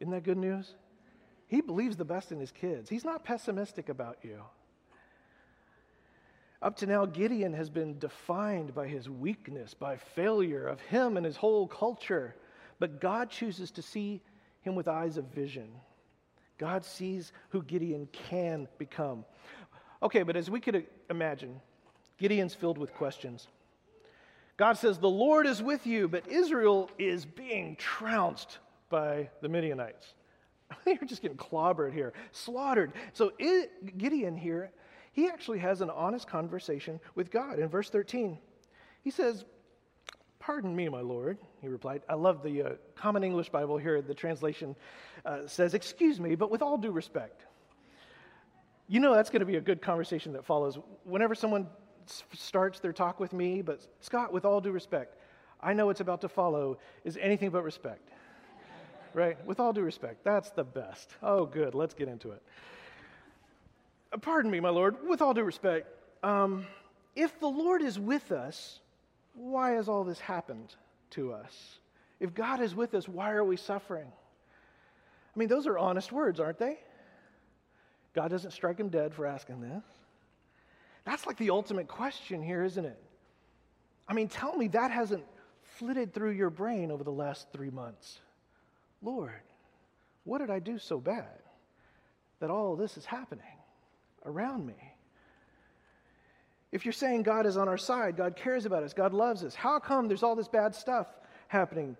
[0.00, 0.74] Isn't that good news?
[1.46, 2.88] He believes the best in His kids.
[2.88, 4.40] He's not pessimistic about you.
[6.62, 11.24] Up to now, Gideon has been defined by his weakness, by failure of him and
[11.24, 12.34] his whole culture.
[12.78, 14.20] But God chooses to see
[14.60, 15.68] him with eyes of vision.
[16.58, 19.24] God sees who Gideon can become.
[20.02, 21.58] Okay, but as we could imagine,
[22.18, 23.48] Gideon's filled with questions.
[24.58, 28.58] God says, The Lord is with you, but Israel is being trounced
[28.90, 30.12] by the Midianites.
[30.84, 32.92] They're just getting clobbered here, slaughtered.
[33.14, 33.32] So
[33.96, 34.70] Gideon here
[35.12, 37.58] he actually has an honest conversation with God.
[37.58, 38.38] In verse 13,
[39.02, 39.44] he says,
[40.38, 42.02] Pardon me, my Lord, he replied.
[42.08, 44.00] I love the uh, Common English Bible here.
[44.00, 44.74] The translation
[45.26, 47.44] uh, says, Excuse me, but with all due respect.
[48.88, 50.78] You know that's going to be a good conversation that follows.
[51.04, 51.68] Whenever someone
[52.08, 55.16] s- starts their talk with me, but Scott, with all due respect,
[55.60, 58.08] I know what's about to follow is anything but respect.
[59.14, 59.44] right?
[59.46, 61.14] With all due respect, that's the best.
[61.22, 61.74] Oh, good.
[61.74, 62.42] Let's get into it.
[64.18, 65.86] Pardon me, my Lord, with all due respect,
[66.22, 66.66] um,
[67.14, 68.80] if the Lord is with us,
[69.34, 70.74] why has all this happened
[71.10, 71.78] to us?
[72.18, 74.06] If God is with us, why are we suffering?
[75.34, 76.78] I mean, those are honest words, aren't they?
[78.14, 79.84] God doesn't strike him dead for asking this.
[81.04, 83.00] That's like the ultimate question here, isn't it?
[84.08, 85.24] I mean, tell me that hasn't
[85.78, 88.18] flitted through your brain over the last three months.
[89.02, 89.40] Lord,
[90.24, 91.38] what did I do so bad
[92.40, 93.44] that all this is happening
[94.24, 94.74] around me?
[96.72, 99.54] If you're saying God is on our side, God cares about us, God loves us,
[99.54, 101.06] how come there's all this bad stuff
[101.48, 101.96] happening?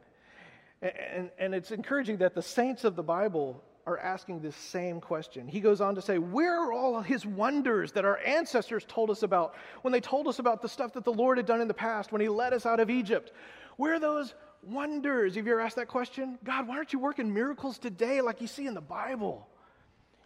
[0.83, 5.46] And, and, it's encouraging that the saints of the Bible are asking this same question.
[5.46, 9.22] He goes on to say, Where are all his wonders that our ancestors told us
[9.22, 11.74] about when they told us about the stuff that the Lord had done in the
[11.74, 13.30] past when he led us out of Egypt?
[13.76, 15.35] Where are those wonders?
[15.35, 16.38] Have you ever asked that question?
[16.44, 19.46] God, why aren't you working miracles today like you see in the Bible?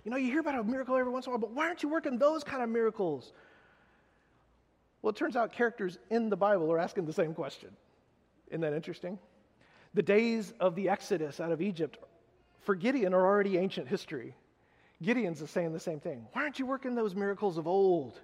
[0.05, 1.83] You know, you hear about a miracle every once in a while, but why aren't
[1.83, 3.33] you working those kind of miracles?
[5.01, 7.71] Well, it turns out characters in the Bible are asking the same question.
[8.49, 9.19] Isn't that interesting?
[9.95, 11.99] The days of the Exodus out of Egypt
[12.63, 14.35] for Gideon are already ancient history.
[15.03, 16.27] Gideon's is saying the same thing.
[16.33, 18.21] Why aren't you working those miracles of old?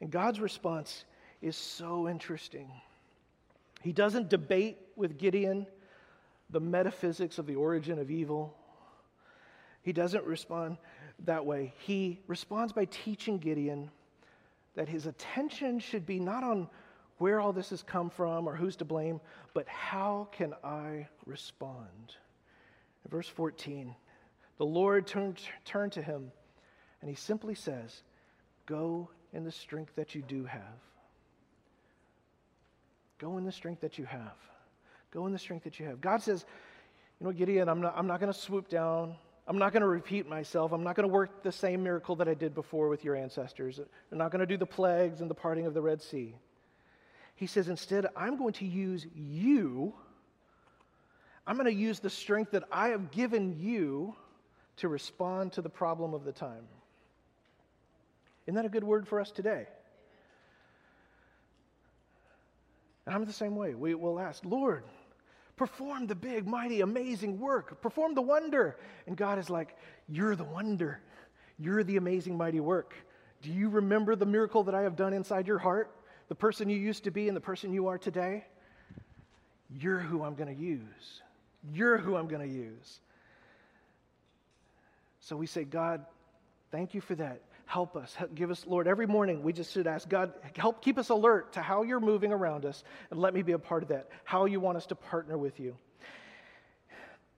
[0.00, 1.04] And God's response
[1.42, 2.70] is so interesting.
[3.82, 5.66] He doesn't debate with Gideon
[6.50, 8.56] the metaphysics of the origin of evil.
[9.84, 10.78] He doesn't respond
[11.26, 11.72] that way.
[11.78, 13.90] He responds by teaching Gideon
[14.74, 16.68] that his attention should be not on
[17.18, 19.20] where all this has come from or who's to blame,
[19.52, 22.16] but how can I respond?
[23.04, 23.94] In verse 14,
[24.58, 26.32] the Lord turned, turned to him
[27.00, 28.02] and he simply says,
[28.66, 30.80] Go in the strength that you do have.
[33.18, 34.36] Go in the strength that you have.
[35.12, 36.00] Go in the strength that you have.
[36.00, 36.46] God says,
[37.20, 39.16] You know, Gideon, I'm not, I'm not going to swoop down.
[39.46, 40.72] I'm not going to repeat myself.
[40.72, 43.78] I'm not going to work the same miracle that I did before with your ancestors.
[44.10, 46.34] I'm not going to do the plagues and the parting of the Red Sea.
[47.34, 49.92] He says, instead, I'm going to use you.
[51.46, 54.16] I'm going to use the strength that I have given you
[54.76, 56.66] to respond to the problem of the time.
[58.46, 59.66] Isn't that a good word for us today?
[63.04, 63.74] And I'm the same way.
[63.74, 64.84] We will ask, Lord,
[65.56, 68.76] perform the big, mighty, amazing work, perform the wonder.
[69.06, 69.76] And God is like,
[70.08, 71.00] You're the wonder.
[71.58, 72.94] You're the amazing, mighty work.
[73.42, 75.94] Do you remember the miracle that I have done inside your heart?
[76.28, 78.44] the person you used to be and the person you are today,
[79.70, 81.22] you're who I'm going to use.
[81.72, 83.00] You're who I'm going to use.
[85.20, 86.04] So we say, God,
[86.70, 87.40] thank you for that.
[87.66, 88.16] Help us.
[88.34, 91.62] Give us, Lord, every morning we just should ask, God, help keep us alert to
[91.62, 94.60] how you're moving around us and let me be a part of that, how you
[94.60, 95.76] want us to partner with you.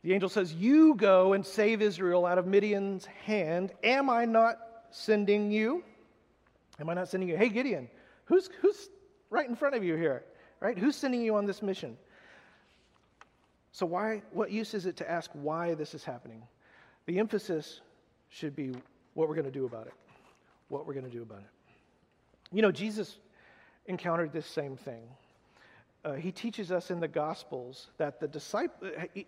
[0.03, 3.73] The angel says, You go and save Israel out of Midian's hand.
[3.83, 4.59] Am I not
[4.91, 5.85] sending you?
[6.79, 7.37] Am I not sending you?
[7.37, 7.89] Hey, Gideon,
[8.27, 8.89] Who's, who's
[9.31, 10.25] right in front of you here?
[10.61, 10.77] Right?
[10.77, 11.97] Who's sending you on this mission?
[13.73, 16.43] So, why, what use is it to ask why this is happening?
[17.07, 17.81] The emphasis
[18.31, 18.73] should be
[19.15, 19.95] what we're going to do about it.
[20.69, 21.51] What we're going to do about it.
[22.53, 23.19] You know, Jesus
[23.87, 25.03] encountered this same thing.
[26.05, 29.23] Uh, he teaches us in the Gospels that the disciple, uh,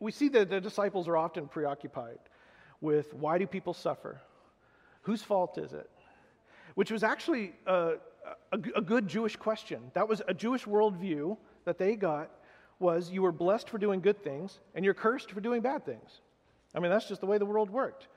[0.00, 2.18] we see that the disciples are often preoccupied
[2.80, 4.20] with why do people suffer?
[5.02, 5.88] Whose fault is it?
[6.74, 7.92] Which was actually uh,
[8.52, 9.90] a, a good Jewish question.
[9.94, 12.30] That was a Jewish worldview that they got
[12.78, 16.20] was you were blessed for doing good things and you're cursed for doing bad things.
[16.74, 18.08] I mean, that's just the way the world worked.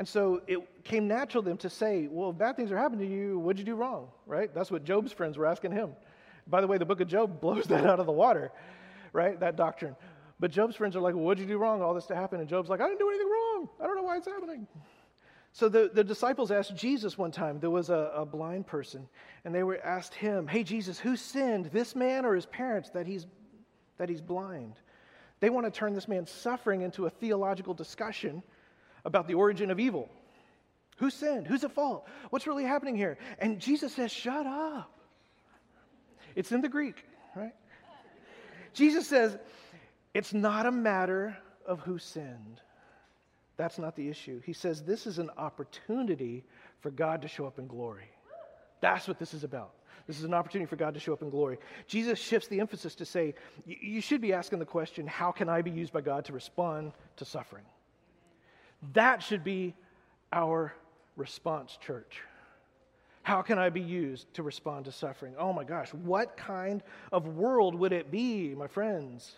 [0.00, 3.06] And so it came natural to them to say, well, if bad things are happening
[3.06, 4.08] to you, what'd you do wrong?
[4.24, 4.48] Right?
[4.54, 5.90] That's what Job's friends were asking him.
[6.46, 8.50] By the way, the book of Job blows that out of the water,
[9.12, 9.38] right?
[9.38, 9.94] That doctrine.
[10.38, 11.82] But Job's friends are like, well, what'd you do wrong?
[11.82, 12.40] All this to happen.
[12.40, 13.68] And Job's like, I didn't do anything wrong.
[13.78, 14.66] I don't know why it's happening.
[15.52, 19.06] So the, the disciples asked Jesus one time, there was a, a blind person,
[19.44, 23.06] and they were asked him, Hey, Jesus, who sinned, this man or his parents, that
[23.06, 23.26] he's,
[23.98, 24.76] that he's blind?
[25.40, 28.42] They want to turn this man's suffering into a theological discussion
[29.04, 30.08] about the origin of evil.
[30.98, 31.46] Who sinned?
[31.46, 32.06] Who's at fault?
[32.30, 33.16] What's really happening here?
[33.38, 34.92] And Jesus says, Shut up.
[36.36, 37.54] It's in the Greek, right?
[38.74, 39.36] Jesus says,
[40.14, 41.36] It's not a matter
[41.66, 42.60] of who sinned.
[43.56, 44.40] That's not the issue.
[44.44, 46.44] He says this is an opportunity
[46.80, 48.10] for God to show up in glory.
[48.80, 49.74] That's what this is about.
[50.06, 51.58] This is an opportunity for God to show up in glory.
[51.86, 53.34] Jesus shifts the emphasis to say,
[53.66, 56.92] you should be asking the question, how can I be used by God to respond
[57.16, 57.64] to suffering?
[58.92, 59.74] That should be
[60.32, 60.74] our
[61.16, 62.22] response, church.
[63.22, 65.34] How can I be used to respond to suffering?
[65.38, 69.36] Oh my gosh, what kind of world would it be, my friends,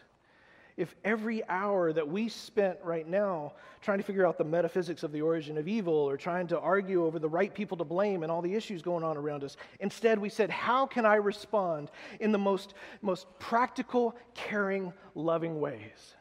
[0.76, 3.52] if every hour that we spent right now
[3.82, 7.04] trying to figure out the metaphysics of the origin of evil or trying to argue
[7.04, 10.18] over the right people to blame and all the issues going on around us, instead
[10.18, 16.16] we said, How can I respond in the most, most practical, caring, loving ways?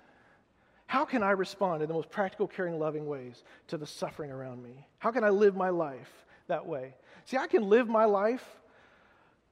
[0.91, 4.61] How can I respond in the most practical, caring, loving ways to the suffering around
[4.61, 4.85] me?
[4.99, 6.11] How can I live my life
[6.47, 6.95] that way?
[7.23, 8.43] See, I can live my life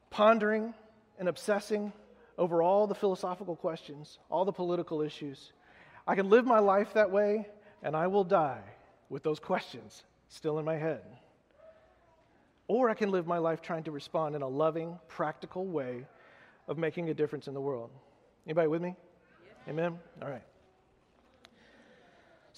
[0.10, 0.73] pondering
[1.17, 1.93] and obsessing
[2.38, 5.54] over all the philosophical questions, all the political issues.
[6.06, 7.47] I can live my life that way,
[7.84, 8.65] and I will die
[9.08, 11.04] with those questions still in my head.
[12.67, 16.06] Or I can live my life trying to respond in a loving, practical way
[16.67, 17.91] of making a difference in the world.
[18.45, 18.93] Anybody with me?
[19.69, 19.97] Amen?
[20.21, 20.43] All right.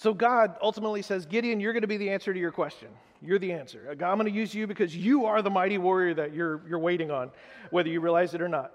[0.02, 2.88] So God ultimately says, Gideon, you're going to be the answer to your question.
[3.20, 3.86] You're the answer.
[3.88, 7.12] I'm going to use you because you are the mighty warrior that you're, you're waiting
[7.12, 7.30] on,
[7.70, 8.72] whether you realize it or not.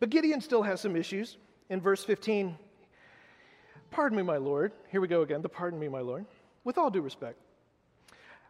[0.00, 1.36] But Gideon still has some issues.
[1.68, 2.56] In verse 15,
[3.90, 4.72] pardon me, my Lord.
[4.88, 6.24] Here we go again, the pardon me, my Lord.
[6.64, 7.36] With all due respect,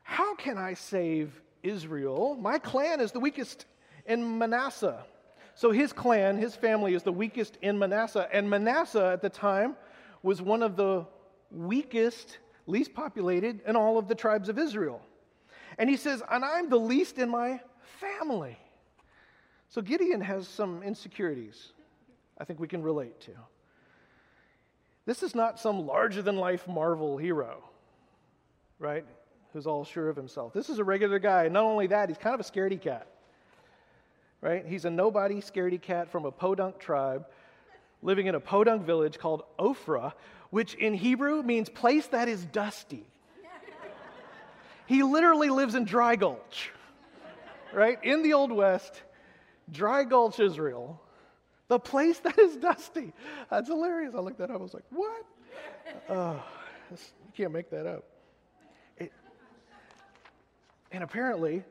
[0.05, 2.37] how can I save Israel?
[2.37, 3.67] My clan is the weakest
[4.07, 5.05] in Manasseh.
[5.57, 8.29] So his clan, his family is the weakest in Manasseh.
[8.33, 9.75] And Manasseh at the time
[10.23, 11.07] was one of the
[11.53, 15.01] weakest, least populated in all of the tribes of Israel.
[15.79, 17.61] And he says, And I'm the least in my
[18.01, 18.59] family.
[19.69, 21.73] So Gideon has some insecurities
[22.39, 23.31] I think we can relate to.
[25.07, 27.63] This is not some larger than life Marvel hero,
[28.79, 29.05] right?
[29.53, 30.53] Who's all sure of himself.
[30.53, 31.49] This is a regular guy.
[31.49, 33.07] Not only that, he's kind of a scaredy cat,
[34.41, 34.67] right?
[34.67, 37.27] He's a nobody scaredy cat from a podunk tribe
[38.03, 40.13] living in a podunk village called Ophrah,
[40.53, 43.07] which in Hebrew means place that is dusty.
[44.87, 46.71] he literally lives in Dry Gulch,
[47.73, 47.99] right?
[48.05, 49.01] In the Old West
[49.71, 51.01] Dry Gulch, Israel,
[51.69, 53.15] the place that is dusty.
[53.51, 54.15] That's hilarious.
[54.15, 54.61] I looked that up.
[54.61, 55.25] I was like, what?
[56.07, 56.35] Uh,
[56.91, 56.99] you
[57.35, 58.05] can't make that up.
[58.99, 59.11] It,
[60.91, 61.65] and apparently,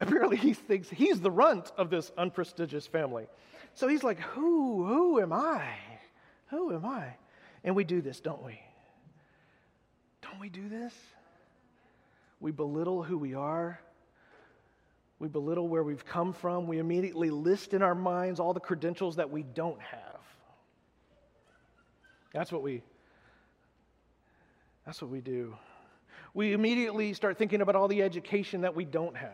[0.00, 3.26] apparently he thinks he's the runt of this unprestigious family.
[3.74, 5.64] So he's like, who, who am I?
[6.50, 7.16] Who am I?
[7.64, 8.60] And we do this, don't we?
[10.22, 10.94] Don't we do this?
[12.40, 13.80] We belittle who we are
[15.18, 16.66] we belittle where we've come from.
[16.66, 20.20] We immediately list in our minds all the credentials that we don't have.
[22.32, 22.82] That's what we
[24.84, 25.56] That's what we do.
[26.34, 29.30] We immediately start thinking about all the education that we don't have.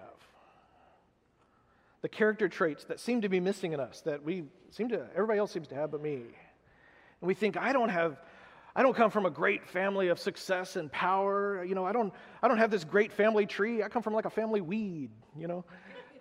[2.03, 5.38] The character traits that seem to be missing in us that we seem to everybody
[5.38, 6.23] else seems to have but me.
[7.20, 8.18] And we think I don't have
[8.74, 11.64] I don't come from a great family of success and power.
[11.64, 13.83] You know, I don't, I don't have this great family tree.
[13.83, 15.64] I come from like a family weed, you know.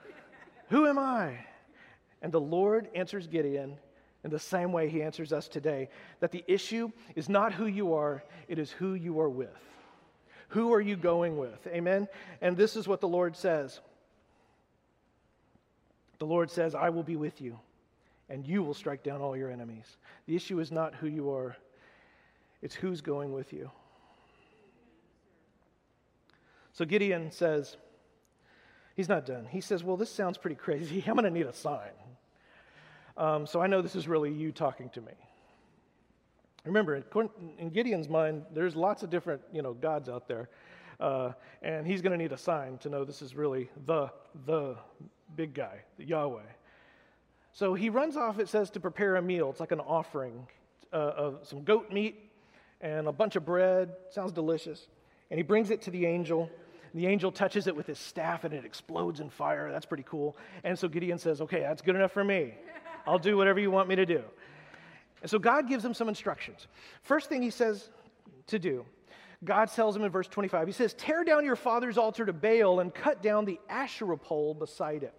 [0.70, 1.46] Who am I?
[2.22, 3.78] And the Lord answers Gideon
[4.24, 7.94] in the same way he answers us today that the issue is not who you
[7.94, 9.50] are, it is who you are with.
[10.50, 11.68] Who are you going with?
[11.68, 12.08] Amen?
[12.42, 13.80] And this is what the Lord says
[16.18, 17.60] The Lord says, I will be with you,
[18.30, 19.98] and you will strike down all your enemies.
[20.28, 21.56] The issue is not who you are,
[22.62, 23.72] it's who's going with you.
[26.74, 27.76] So Gideon says,
[28.96, 29.48] he's not done.
[29.50, 31.04] He says, Well, this sounds pretty crazy.
[31.08, 31.92] I'm going to need a sign.
[33.18, 35.12] Um, so I know this is really you talking to me.
[36.66, 37.04] Remember,
[37.58, 40.50] in Gideon's mind, there's lots of different, you know, gods out there,
[41.00, 44.12] uh, and he's going to need a sign to know this is really the
[44.46, 44.76] the
[45.36, 46.42] big guy, the Yahweh.
[47.60, 48.40] So he runs off.
[48.40, 49.50] It says to prepare a meal.
[49.50, 50.48] It's like an offering
[50.94, 52.32] uh, of some goat meat
[52.80, 53.92] and a bunch of bread.
[54.12, 54.88] Sounds delicious.
[55.30, 56.50] And he brings it to the angel.
[56.94, 59.74] The angel touches it with his staff and it explodes in fire.
[59.74, 60.38] That's pretty cool.
[60.64, 62.54] And so Gideon says, Okay, that's good enough for me.
[63.06, 64.24] I'll do whatever you want me to do.
[65.22, 66.66] And so God gives him some instructions.
[67.02, 67.90] First thing he says
[68.48, 68.86] to do,
[69.44, 72.80] God tells him in verse 25, He says, Tear down your father's altar to Baal
[72.80, 75.14] and cut down the Asherah pole beside it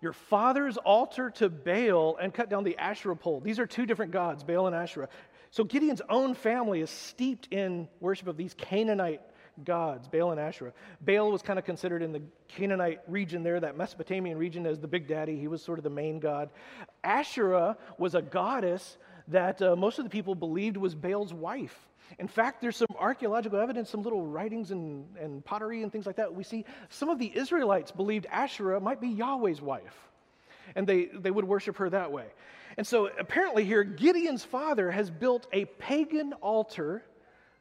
[0.00, 3.40] your father's altar to Baal and cut down the Asherah pole.
[3.40, 5.08] These are two different gods, Baal and Asherah.
[5.50, 9.22] So Gideon's own family is steeped in worship of these Canaanite
[9.64, 10.72] gods, Baal and Asherah.
[11.00, 14.88] Baal was kind of considered in the Canaanite region there, that Mesopotamian region, as the
[14.88, 15.38] big daddy.
[15.38, 16.50] He was sort of the main god.
[17.02, 21.88] Asherah was a goddess that uh, most of the people believed was Baal's wife.
[22.18, 26.16] In fact, there's some archaeological evidence, some little writings and, and pottery and things like
[26.16, 26.34] that.
[26.34, 29.96] We see some of the Israelites believed Asherah might be Yahweh's wife,
[30.74, 32.26] and they, they would worship her that way.
[32.76, 37.04] And so apparently, here, Gideon's father has built a pagan altar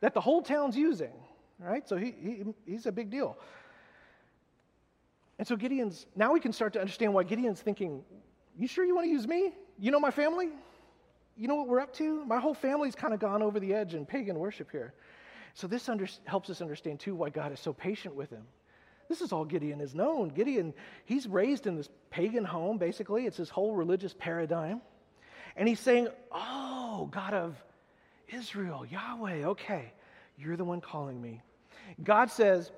[0.01, 1.13] that the whole town's using,
[1.59, 1.87] right?
[1.87, 3.37] So he, he, he's a big deal.
[5.37, 8.03] And so Gideon's, now we can start to understand why Gideon's thinking,
[8.57, 9.51] You sure you want to use me?
[9.79, 10.49] You know my family?
[11.37, 12.23] You know what we're up to?
[12.25, 14.93] My whole family's kind of gone over the edge in pagan worship here.
[15.53, 18.43] So this under, helps us understand, too, why God is so patient with him.
[19.07, 20.29] This is all Gideon has known.
[20.29, 20.73] Gideon,
[21.05, 23.25] he's raised in this pagan home, basically.
[23.25, 24.81] It's his whole religious paradigm.
[25.55, 27.55] And he's saying, Oh, God of
[28.27, 29.93] Israel, Yahweh, okay,
[30.37, 31.41] you're the one calling me.
[32.03, 32.71] God says,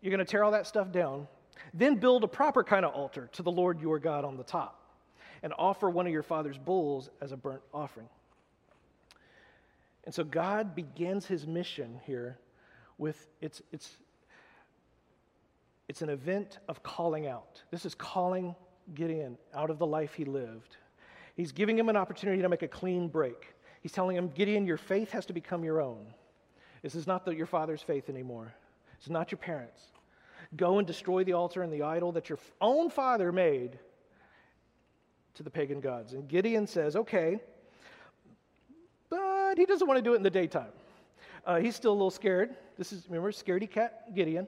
[0.00, 1.26] You're going to tear all that stuff down,
[1.74, 4.79] then build a proper kind of altar to the Lord your God on the top,
[5.42, 8.08] and offer one of your father's bulls as a burnt offering.
[10.04, 12.38] And so God begins his mission here
[12.98, 13.96] with it's, it's,
[15.88, 17.62] it's an event of calling out.
[17.70, 18.54] This is calling
[18.94, 20.76] Gideon out of the life he lived.
[21.34, 23.54] He's giving him an opportunity to make a clean break.
[23.82, 26.06] He's telling him, Gideon, your faith has to become your own.
[26.82, 28.52] This is not the, your father's faith anymore.
[28.98, 29.82] It's not your parents.
[30.56, 33.78] Go and destroy the altar and the idol that your own father made
[35.40, 36.12] to the pagan gods.
[36.12, 37.40] And Gideon says, okay,
[39.08, 40.68] but he doesn't want to do it in the daytime.
[41.46, 42.54] Uh, he's still a little scared.
[42.76, 44.46] This is, remember, scaredy cat Gideon.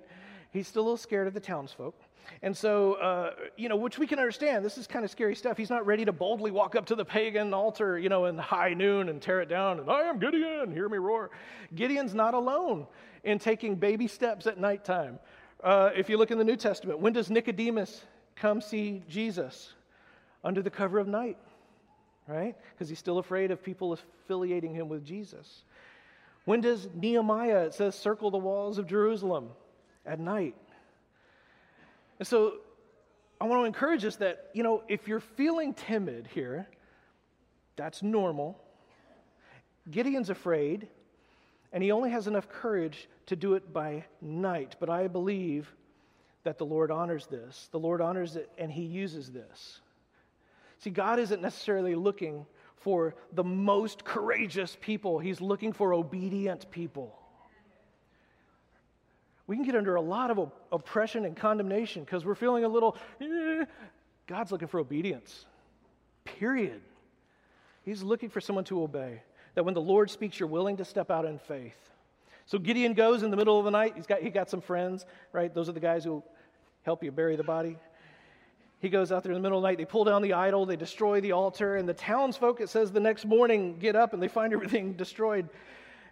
[0.50, 1.98] He's still a little scared of the townsfolk.
[2.42, 4.66] And so, uh, you know, which we can understand.
[4.66, 5.56] This is kind of scary stuff.
[5.56, 8.74] He's not ready to boldly walk up to the pagan altar, you know, in high
[8.74, 11.30] noon and tear it down and, I am Gideon, hear me roar.
[11.74, 12.86] Gideon's not alone
[13.24, 15.20] in taking baby steps at nighttime.
[15.64, 18.04] Uh, if you look in the New Testament, when does Nicodemus
[18.36, 19.72] come see Jesus?
[20.44, 21.38] Under the cover of night
[22.26, 22.56] right?
[22.72, 25.64] Because he's still afraid of people affiliating him with Jesus.
[26.44, 29.50] When does Nehemiah, it says, circle the walls of Jerusalem?
[30.04, 30.56] At night.
[32.18, 32.54] And so
[33.40, 36.66] I want to encourage us that, you know, if you're feeling timid here,
[37.76, 38.58] that's normal.
[39.90, 40.88] Gideon's afraid,
[41.72, 44.76] and he only has enough courage to do it by night.
[44.80, 45.72] But I believe
[46.44, 47.68] that the Lord honors this.
[47.70, 49.80] The Lord honors it, and he uses this.
[50.82, 52.44] See, God isn't necessarily looking
[52.76, 57.16] for the most courageous people, He's looking for obedient people.
[59.46, 62.96] We can get under a lot of oppression and condemnation because we're feeling a little,
[63.20, 63.64] eh.
[64.26, 65.46] God's looking for obedience,
[66.24, 66.80] period.
[67.84, 69.22] He's looking for someone to obey.
[69.54, 71.76] That when the Lord speaks, you're willing to step out in faith.
[72.46, 73.92] So Gideon goes in the middle of the night.
[73.94, 75.52] He's got, he got some friends, right?
[75.52, 76.22] Those are the guys who
[76.82, 77.76] help you bury the body.
[78.82, 79.78] He goes out there in the middle of the night.
[79.78, 82.98] They pull down the idol, they destroy the altar, and the townsfolk, it says, the
[82.98, 85.48] next morning get up and they find everything destroyed.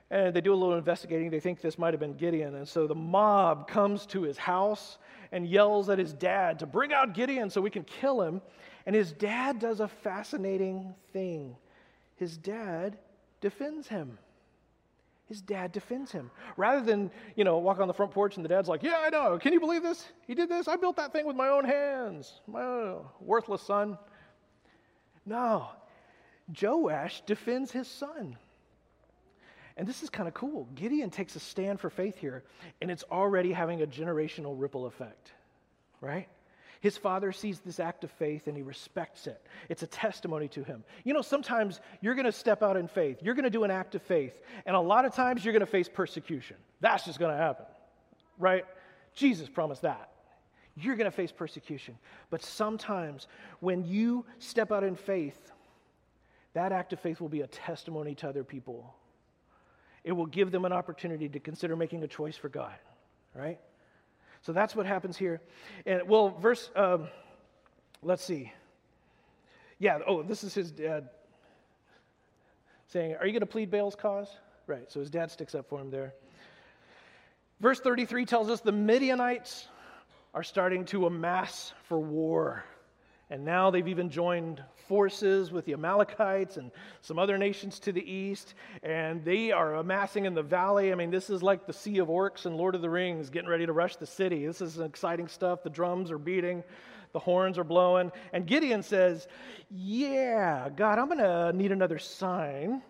[0.08, 1.30] And they do a little investigating.
[1.30, 2.54] They think this might have been Gideon.
[2.54, 4.98] And so the mob comes to his house
[5.32, 8.40] and yells at his dad to bring out Gideon so we can kill him.
[8.86, 11.56] And his dad does a fascinating thing.
[12.16, 12.98] His dad
[13.40, 14.16] defends him
[15.30, 16.28] his dad defends him.
[16.56, 19.10] Rather than, you know, walk on the front porch and the dad's like, Yeah, I
[19.10, 19.38] know.
[19.38, 20.08] Can you believe this?
[20.26, 20.66] He did this.
[20.66, 22.40] I built that thing with my own hands.
[22.48, 23.96] My uh, worthless son.
[25.24, 25.68] No.
[26.60, 28.36] Joash defends his son.
[29.76, 30.66] And this is kind of cool.
[30.74, 32.42] Gideon takes a stand for faith here,
[32.82, 35.30] and it's already having a generational ripple effect,
[36.00, 36.28] right?
[36.80, 39.40] His father sees this act of faith and he respects it.
[39.68, 40.82] It's a testimony to him.
[41.04, 43.70] You know, sometimes you're going to step out in faith, you're going to do an
[43.70, 46.56] act of faith, and a lot of times you're going to face persecution.
[46.80, 47.66] That's just going to happen,
[48.38, 48.64] right?
[49.14, 50.10] Jesus promised that.
[50.74, 51.98] You're going to face persecution.
[52.30, 53.26] But sometimes
[53.60, 55.52] when you step out in faith,
[56.54, 58.94] that act of faith will be a testimony to other people.
[60.02, 62.74] It will give them an opportunity to consider making a choice for God,
[63.34, 63.60] right?
[64.42, 65.40] So that's what happens here.
[65.86, 67.08] And well, verse, um,
[68.02, 68.52] let's see.
[69.78, 71.08] Yeah, oh, this is his dad
[72.88, 74.28] saying, Are you going to plead Baal's cause?
[74.66, 76.14] Right, so his dad sticks up for him there.
[77.60, 79.68] Verse 33 tells us the Midianites
[80.32, 82.64] are starting to amass for war.
[83.28, 88.02] And now they've even joined forces with the Amalekites and some other nations to the
[88.02, 88.54] east.
[88.82, 90.90] And they are amassing in the valley.
[90.90, 93.48] I mean, this is like the Sea of Orcs and Lord of the Rings getting
[93.48, 94.44] ready to rush the city.
[94.44, 95.62] This is exciting stuff.
[95.62, 96.64] The drums are beating,
[97.12, 98.10] the horns are blowing.
[98.32, 99.28] And Gideon says,
[99.70, 102.82] Yeah, God, I'm going to need another sign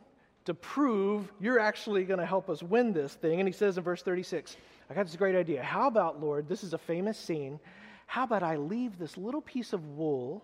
[0.46, 3.40] to prove you're actually going to help us win this thing.
[3.40, 4.56] And he says in verse 36,
[4.88, 5.62] I got this great idea.
[5.62, 7.60] How about, Lord, this is a famous scene.
[8.06, 10.42] How about I leave this little piece of wool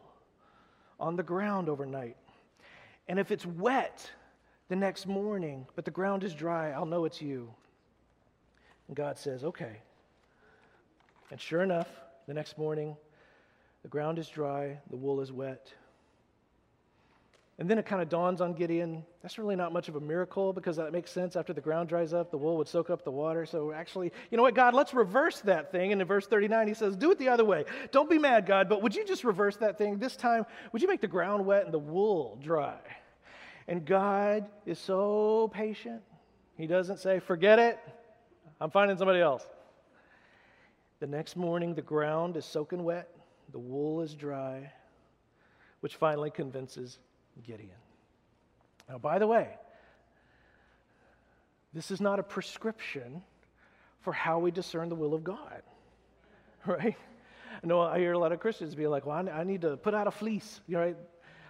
[0.99, 2.17] on the ground overnight?
[3.09, 4.11] And if it's wet
[4.69, 7.53] the next morning, but the ground is dry, I'll know it's you.
[8.89, 9.77] And God says, Okay.
[11.31, 11.89] And sure enough,
[12.29, 12.97] the next morning,
[13.83, 15.73] the ground is dry, the wool is wet.
[17.59, 20.53] And then it kind of dawns on Gideon that's really not much of a miracle
[20.53, 21.37] because that makes sense.
[21.37, 23.47] After the ground dries up, the wool would soak up the water.
[23.47, 25.91] So actually, you know what, God, let's reverse that thing.
[25.91, 27.65] And in verse 39, he says, Do it the other way.
[27.93, 29.99] Don't be mad, God, but would you just reverse that thing?
[29.99, 32.79] This time, would you make the ground wet and the wool dry?
[33.69, 36.03] And God is so patient.
[36.59, 37.79] He doesn't say, Forget it,
[38.61, 39.47] I'm finding somebody else.
[41.01, 43.09] The next morning, the ground is soaking wet,
[43.51, 44.71] the wool is dry,
[45.81, 46.99] which finally convinces
[47.43, 47.71] Gideon.
[48.89, 49.49] Now, by the way,
[51.73, 53.23] this is not a prescription
[54.01, 55.63] for how we discern the will of God,
[56.67, 56.97] right?
[57.63, 59.95] I know I hear a lot of Christians be like, well, I need to put
[59.95, 60.97] out a fleece, right?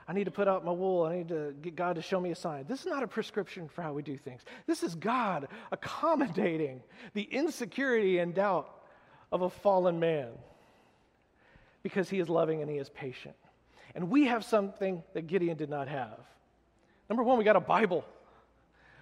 [0.09, 1.05] I need to put out my wool.
[1.05, 2.65] I need to get God to show me a sign.
[2.69, 4.43] This is not a prescription for how we do things.
[4.67, 6.81] This is God accommodating
[7.15, 8.71] the insecurity and doubt
[9.33, 10.29] of a fallen man
[11.83, 13.35] because he is loving and he is patient.
[13.97, 16.21] And we have something that Gideon did not have.
[17.09, 18.05] Number one, we got a Bible.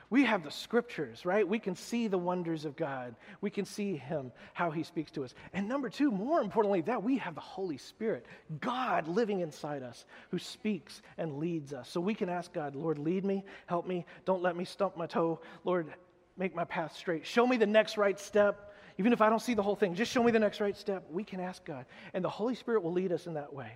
[0.09, 1.47] We have the scriptures, right?
[1.47, 3.17] We can see the wonders of God.
[3.41, 5.35] We can see Him, how He speaks to us.
[5.53, 8.25] And number two, more importantly, that we have the Holy Spirit,
[8.61, 11.89] God living inside us, who speaks and leads us.
[11.89, 15.07] So we can ask God, Lord, lead me, help me, don't let me stump my
[15.07, 15.41] toe.
[15.65, 15.93] Lord,
[16.37, 17.27] make my path straight.
[17.27, 18.77] Show me the next right step.
[18.99, 21.05] Even if I don't see the whole thing, just show me the next right step.
[21.11, 21.85] We can ask God.
[22.13, 23.73] And the Holy Spirit will lead us in that way.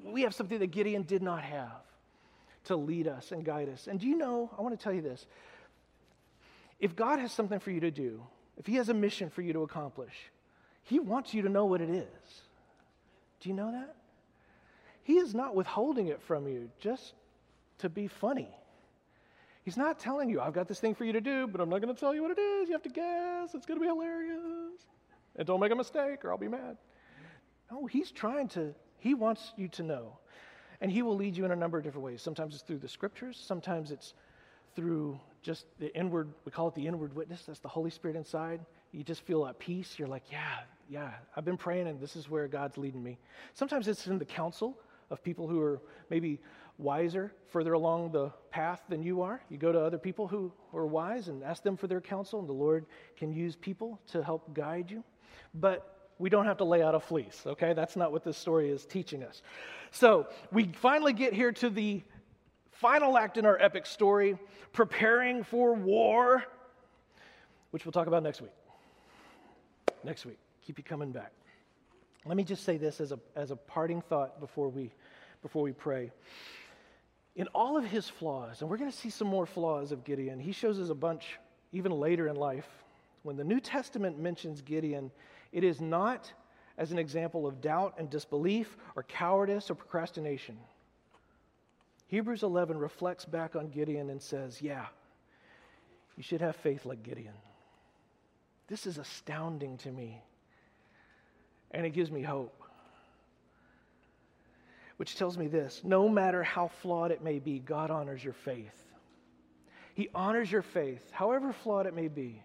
[0.00, 1.82] We have something that Gideon did not have
[2.64, 3.86] to lead us and guide us.
[3.86, 5.26] And do you know, I want to tell you this.
[6.78, 8.22] If God has something for you to do,
[8.56, 10.14] if He has a mission for you to accomplish,
[10.82, 12.06] He wants you to know what it is.
[13.40, 13.96] Do you know that?
[15.02, 17.14] He is not withholding it from you just
[17.78, 18.48] to be funny.
[19.64, 21.80] He's not telling you, I've got this thing for you to do, but I'm not
[21.80, 22.68] going to tell you what it is.
[22.68, 23.54] You have to guess.
[23.54, 24.80] It's going to be hilarious.
[25.36, 26.76] And don't make a mistake or I'll be mad.
[27.70, 30.18] No, He's trying to, He wants you to know.
[30.80, 32.22] And He will lead you in a number of different ways.
[32.22, 34.14] Sometimes it's through the scriptures, sometimes it's
[34.76, 37.42] through just the inward, we call it the inward witness.
[37.46, 38.60] That's the Holy Spirit inside.
[38.92, 39.98] You just feel at peace.
[39.98, 43.18] You're like, yeah, yeah, I've been praying and this is where God's leading me.
[43.54, 44.78] Sometimes it's in the counsel
[45.10, 46.40] of people who are maybe
[46.78, 49.42] wiser, further along the path than you are.
[49.50, 52.48] You go to other people who are wise and ask them for their counsel, and
[52.48, 52.86] the Lord
[53.16, 55.02] can use people to help guide you.
[55.54, 57.72] But we don't have to lay out a fleece, okay?
[57.72, 59.42] That's not what this story is teaching us.
[59.90, 62.00] So we finally get here to the
[62.70, 64.38] final act in our epic story
[64.72, 66.44] preparing for war,
[67.72, 68.52] which we'll talk about next week.
[70.04, 70.38] Next week.
[70.64, 71.32] Keep you coming back.
[72.24, 74.92] Let me just say this as a, as a parting thought before we,
[75.42, 76.12] before we pray.
[77.34, 80.38] In all of his flaws, and we're going to see some more flaws of Gideon,
[80.38, 81.40] he shows us a bunch
[81.72, 82.68] even later in life.
[83.24, 85.10] When the New Testament mentions Gideon,
[85.52, 86.32] it is not
[86.78, 90.56] as an example of doubt and disbelief or cowardice or procrastination.
[92.06, 94.86] Hebrews 11 reflects back on Gideon and says, Yeah,
[96.16, 97.34] you should have faith like Gideon.
[98.68, 100.22] This is astounding to me,
[101.70, 102.62] and it gives me hope.
[104.96, 108.78] Which tells me this no matter how flawed it may be, God honors your faith.
[109.94, 112.42] He honors your faith, however flawed it may be,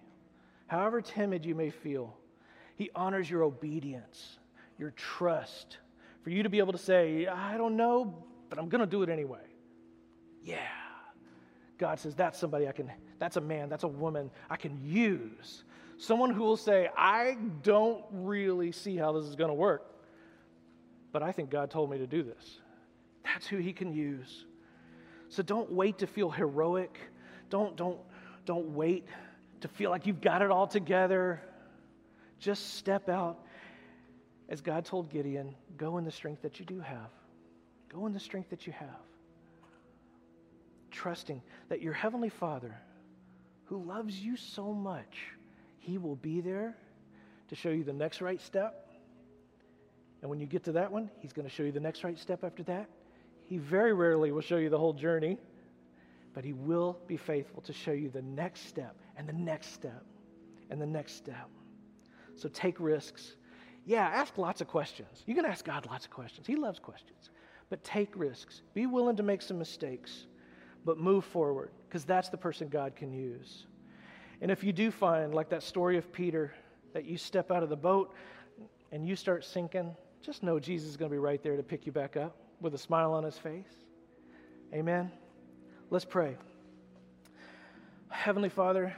[0.67, 2.17] however timid you may feel.
[2.77, 4.37] He honors your obedience,
[4.77, 5.79] your trust,
[6.23, 9.03] for you to be able to say, I don't know, but I'm going to do
[9.03, 9.41] it anyway.
[10.43, 10.59] Yeah.
[11.77, 15.63] God says, that's somebody I can, that's a man, that's a woman I can use.
[15.97, 19.91] Someone who will say, I don't really see how this is going to work,
[21.11, 22.59] but I think God told me to do this.
[23.23, 24.45] That's who he can use.
[25.29, 26.97] So don't wait to feel heroic.
[27.49, 27.99] Don't, don't,
[28.45, 29.07] don't wait
[29.61, 31.41] to feel like you've got it all together.
[32.39, 33.39] Just step out.
[34.49, 37.09] As God told Gideon, go in the strength that you do have.
[37.89, 38.89] Go in the strength that you have.
[40.91, 42.75] Trusting that your Heavenly Father,
[43.65, 45.17] who loves you so much,
[45.79, 46.77] He will be there
[47.49, 48.89] to show you the next right step.
[50.21, 52.17] And when you get to that one, He's going to show you the next right
[52.17, 52.89] step after that.
[53.45, 55.37] He very rarely will show you the whole journey,
[56.33, 60.03] but He will be faithful to show you the next step and the next step
[60.69, 61.49] and the next step.
[62.37, 63.33] So take risks.
[63.85, 65.23] Yeah, ask lots of questions.
[65.25, 66.47] You can ask God lots of questions.
[66.47, 67.31] He loves questions.
[67.69, 68.61] But take risks.
[68.73, 70.27] Be willing to make some mistakes,
[70.85, 73.65] but move forward because that's the person God can use.
[74.41, 76.53] And if you do find, like that story of Peter,
[76.93, 78.13] that you step out of the boat
[78.91, 81.85] and you start sinking, just know Jesus is going to be right there to pick
[81.85, 83.85] you back up with a smile on his face.
[84.73, 85.11] Amen.
[85.89, 86.37] Let's pray.
[88.09, 88.95] Heavenly Father,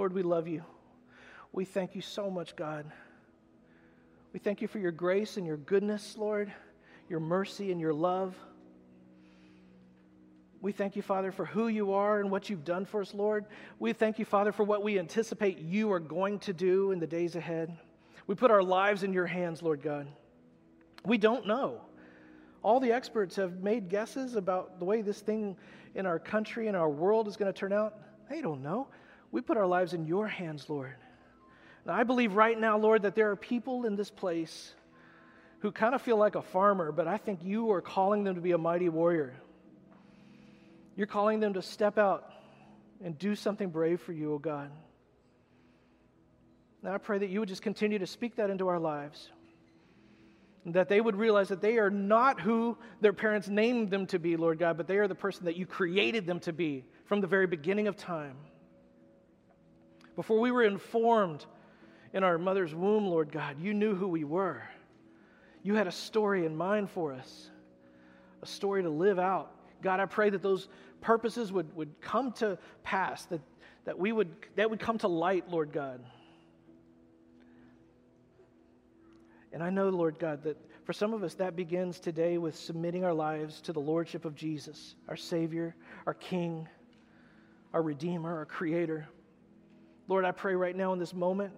[0.00, 0.64] Lord, we love you.
[1.52, 2.90] We thank you so much, God.
[4.32, 6.50] We thank you for your grace and your goodness, Lord.
[7.10, 8.34] your mercy, and your love.
[10.62, 13.44] We thank you, Father, for who you are and what you've done for us, Lord.
[13.78, 17.06] We thank you, Father, for what we anticipate you are going to do in the
[17.06, 17.76] days ahead.
[18.26, 20.08] We put our lives in your hands, Lord God.
[21.04, 21.82] We don't know.
[22.62, 25.58] All the experts have made guesses about the way this thing
[25.94, 27.98] in our country and our world is going to turn out.
[28.30, 28.88] They don't know.
[29.32, 30.94] We put our lives in your hands, Lord.
[31.84, 34.72] And I believe right now, Lord, that there are people in this place
[35.60, 38.40] who kind of feel like a farmer, but I think you are calling them to
[38.40, 39.34] be a mighty warrior.
[40.96, 42.30] You're calling them to step out
[43.02, 44.70] and do something brave for you, oh God.
[46.82, 49.28] And I pray that you would just continue to speak that into our lives.
[50.66, 54.36] That they would realize that they are not who their parents named them to be,
[54.36, 57.26] Lord God, but they are the person that you created them to be from the
[57.26, 58.36] very beginning of time.
[60.16, 61.44] Before we were informed
[62.12, 64.62] in our mother's womb, Lord God, you knew who we were.
[65.62, 67.50] You had a story in mind for us,
[68.42, 69.52] a story to live out.
[69.82, 70.68] God, I pray that those
[71.00, 73.40] purposes would, would come to pass, that,
[73.84, 76.00] that, we would, that would come to light, Lord God.
[79.52, 83.04] And I know, Lord God, that for some of us, that begins today with submitting
[83.04, 85.74] our lives to the Lordship of Jesus, our Savior,
[86.06, 86.68] our King,
[87.72, 89.08] our Redeemer, our Creator.
[90.10, 91.52] Lord, I pray right now in this moment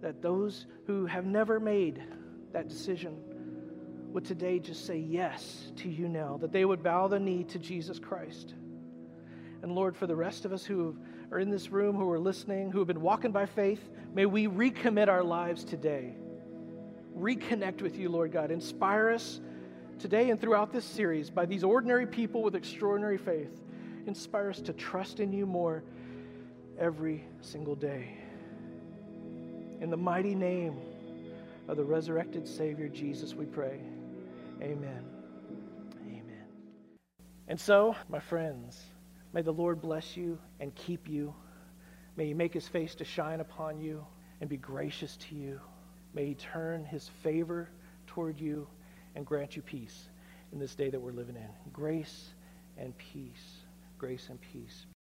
[0.00, 2.00] that those who have never made
[2.52, 3.16] that decision
[4.12, 7.58] would today just say yes to you now, that they would bow the knee to
[7.58, 8.54] Jesus Christ.
[9.62, 10.96] And Lord, for the rest of us who
[11.32, 14.46] are in this room, who are listening, who have been walking by faith, may we
[14.46, 16.14] recommit our lives today.
[17.18, 18.52] Reconnect with you, Lord God.
[18.52, 19.40] Inspire us
[19.98, 23.60] today and throughout this series by these ordinary people with extraordinary faith.
[24.06, 25.82] Inspire us to trust in you more
[26.78, 28.16] every single day.
[29.80, 30.76] In the mighty name
[31.68, 33.80] of the resurrected Savior, Jesus, we pray.
[34.60, 35.04] Amen.
[36.06, 36.46] Amen.
[37.48, 38.80] And so, my friends,
[39.32, 41.34] may the Lord bless you and keep you.
[42.16, 44.04] May he make his face to shine upon you
[44.40, 45.60] and be gracious to you.
[46.14, 47.68] May he turn his favor
[48.06, 48.66] toward you
[49.14, 50.08] and grant you peace
[50.52, 51.48] in this day that we're living in.
[51.72, 52.34] Grace
[52.76, 53.64] and peace.
[53.98, 54.86] Grace and peace.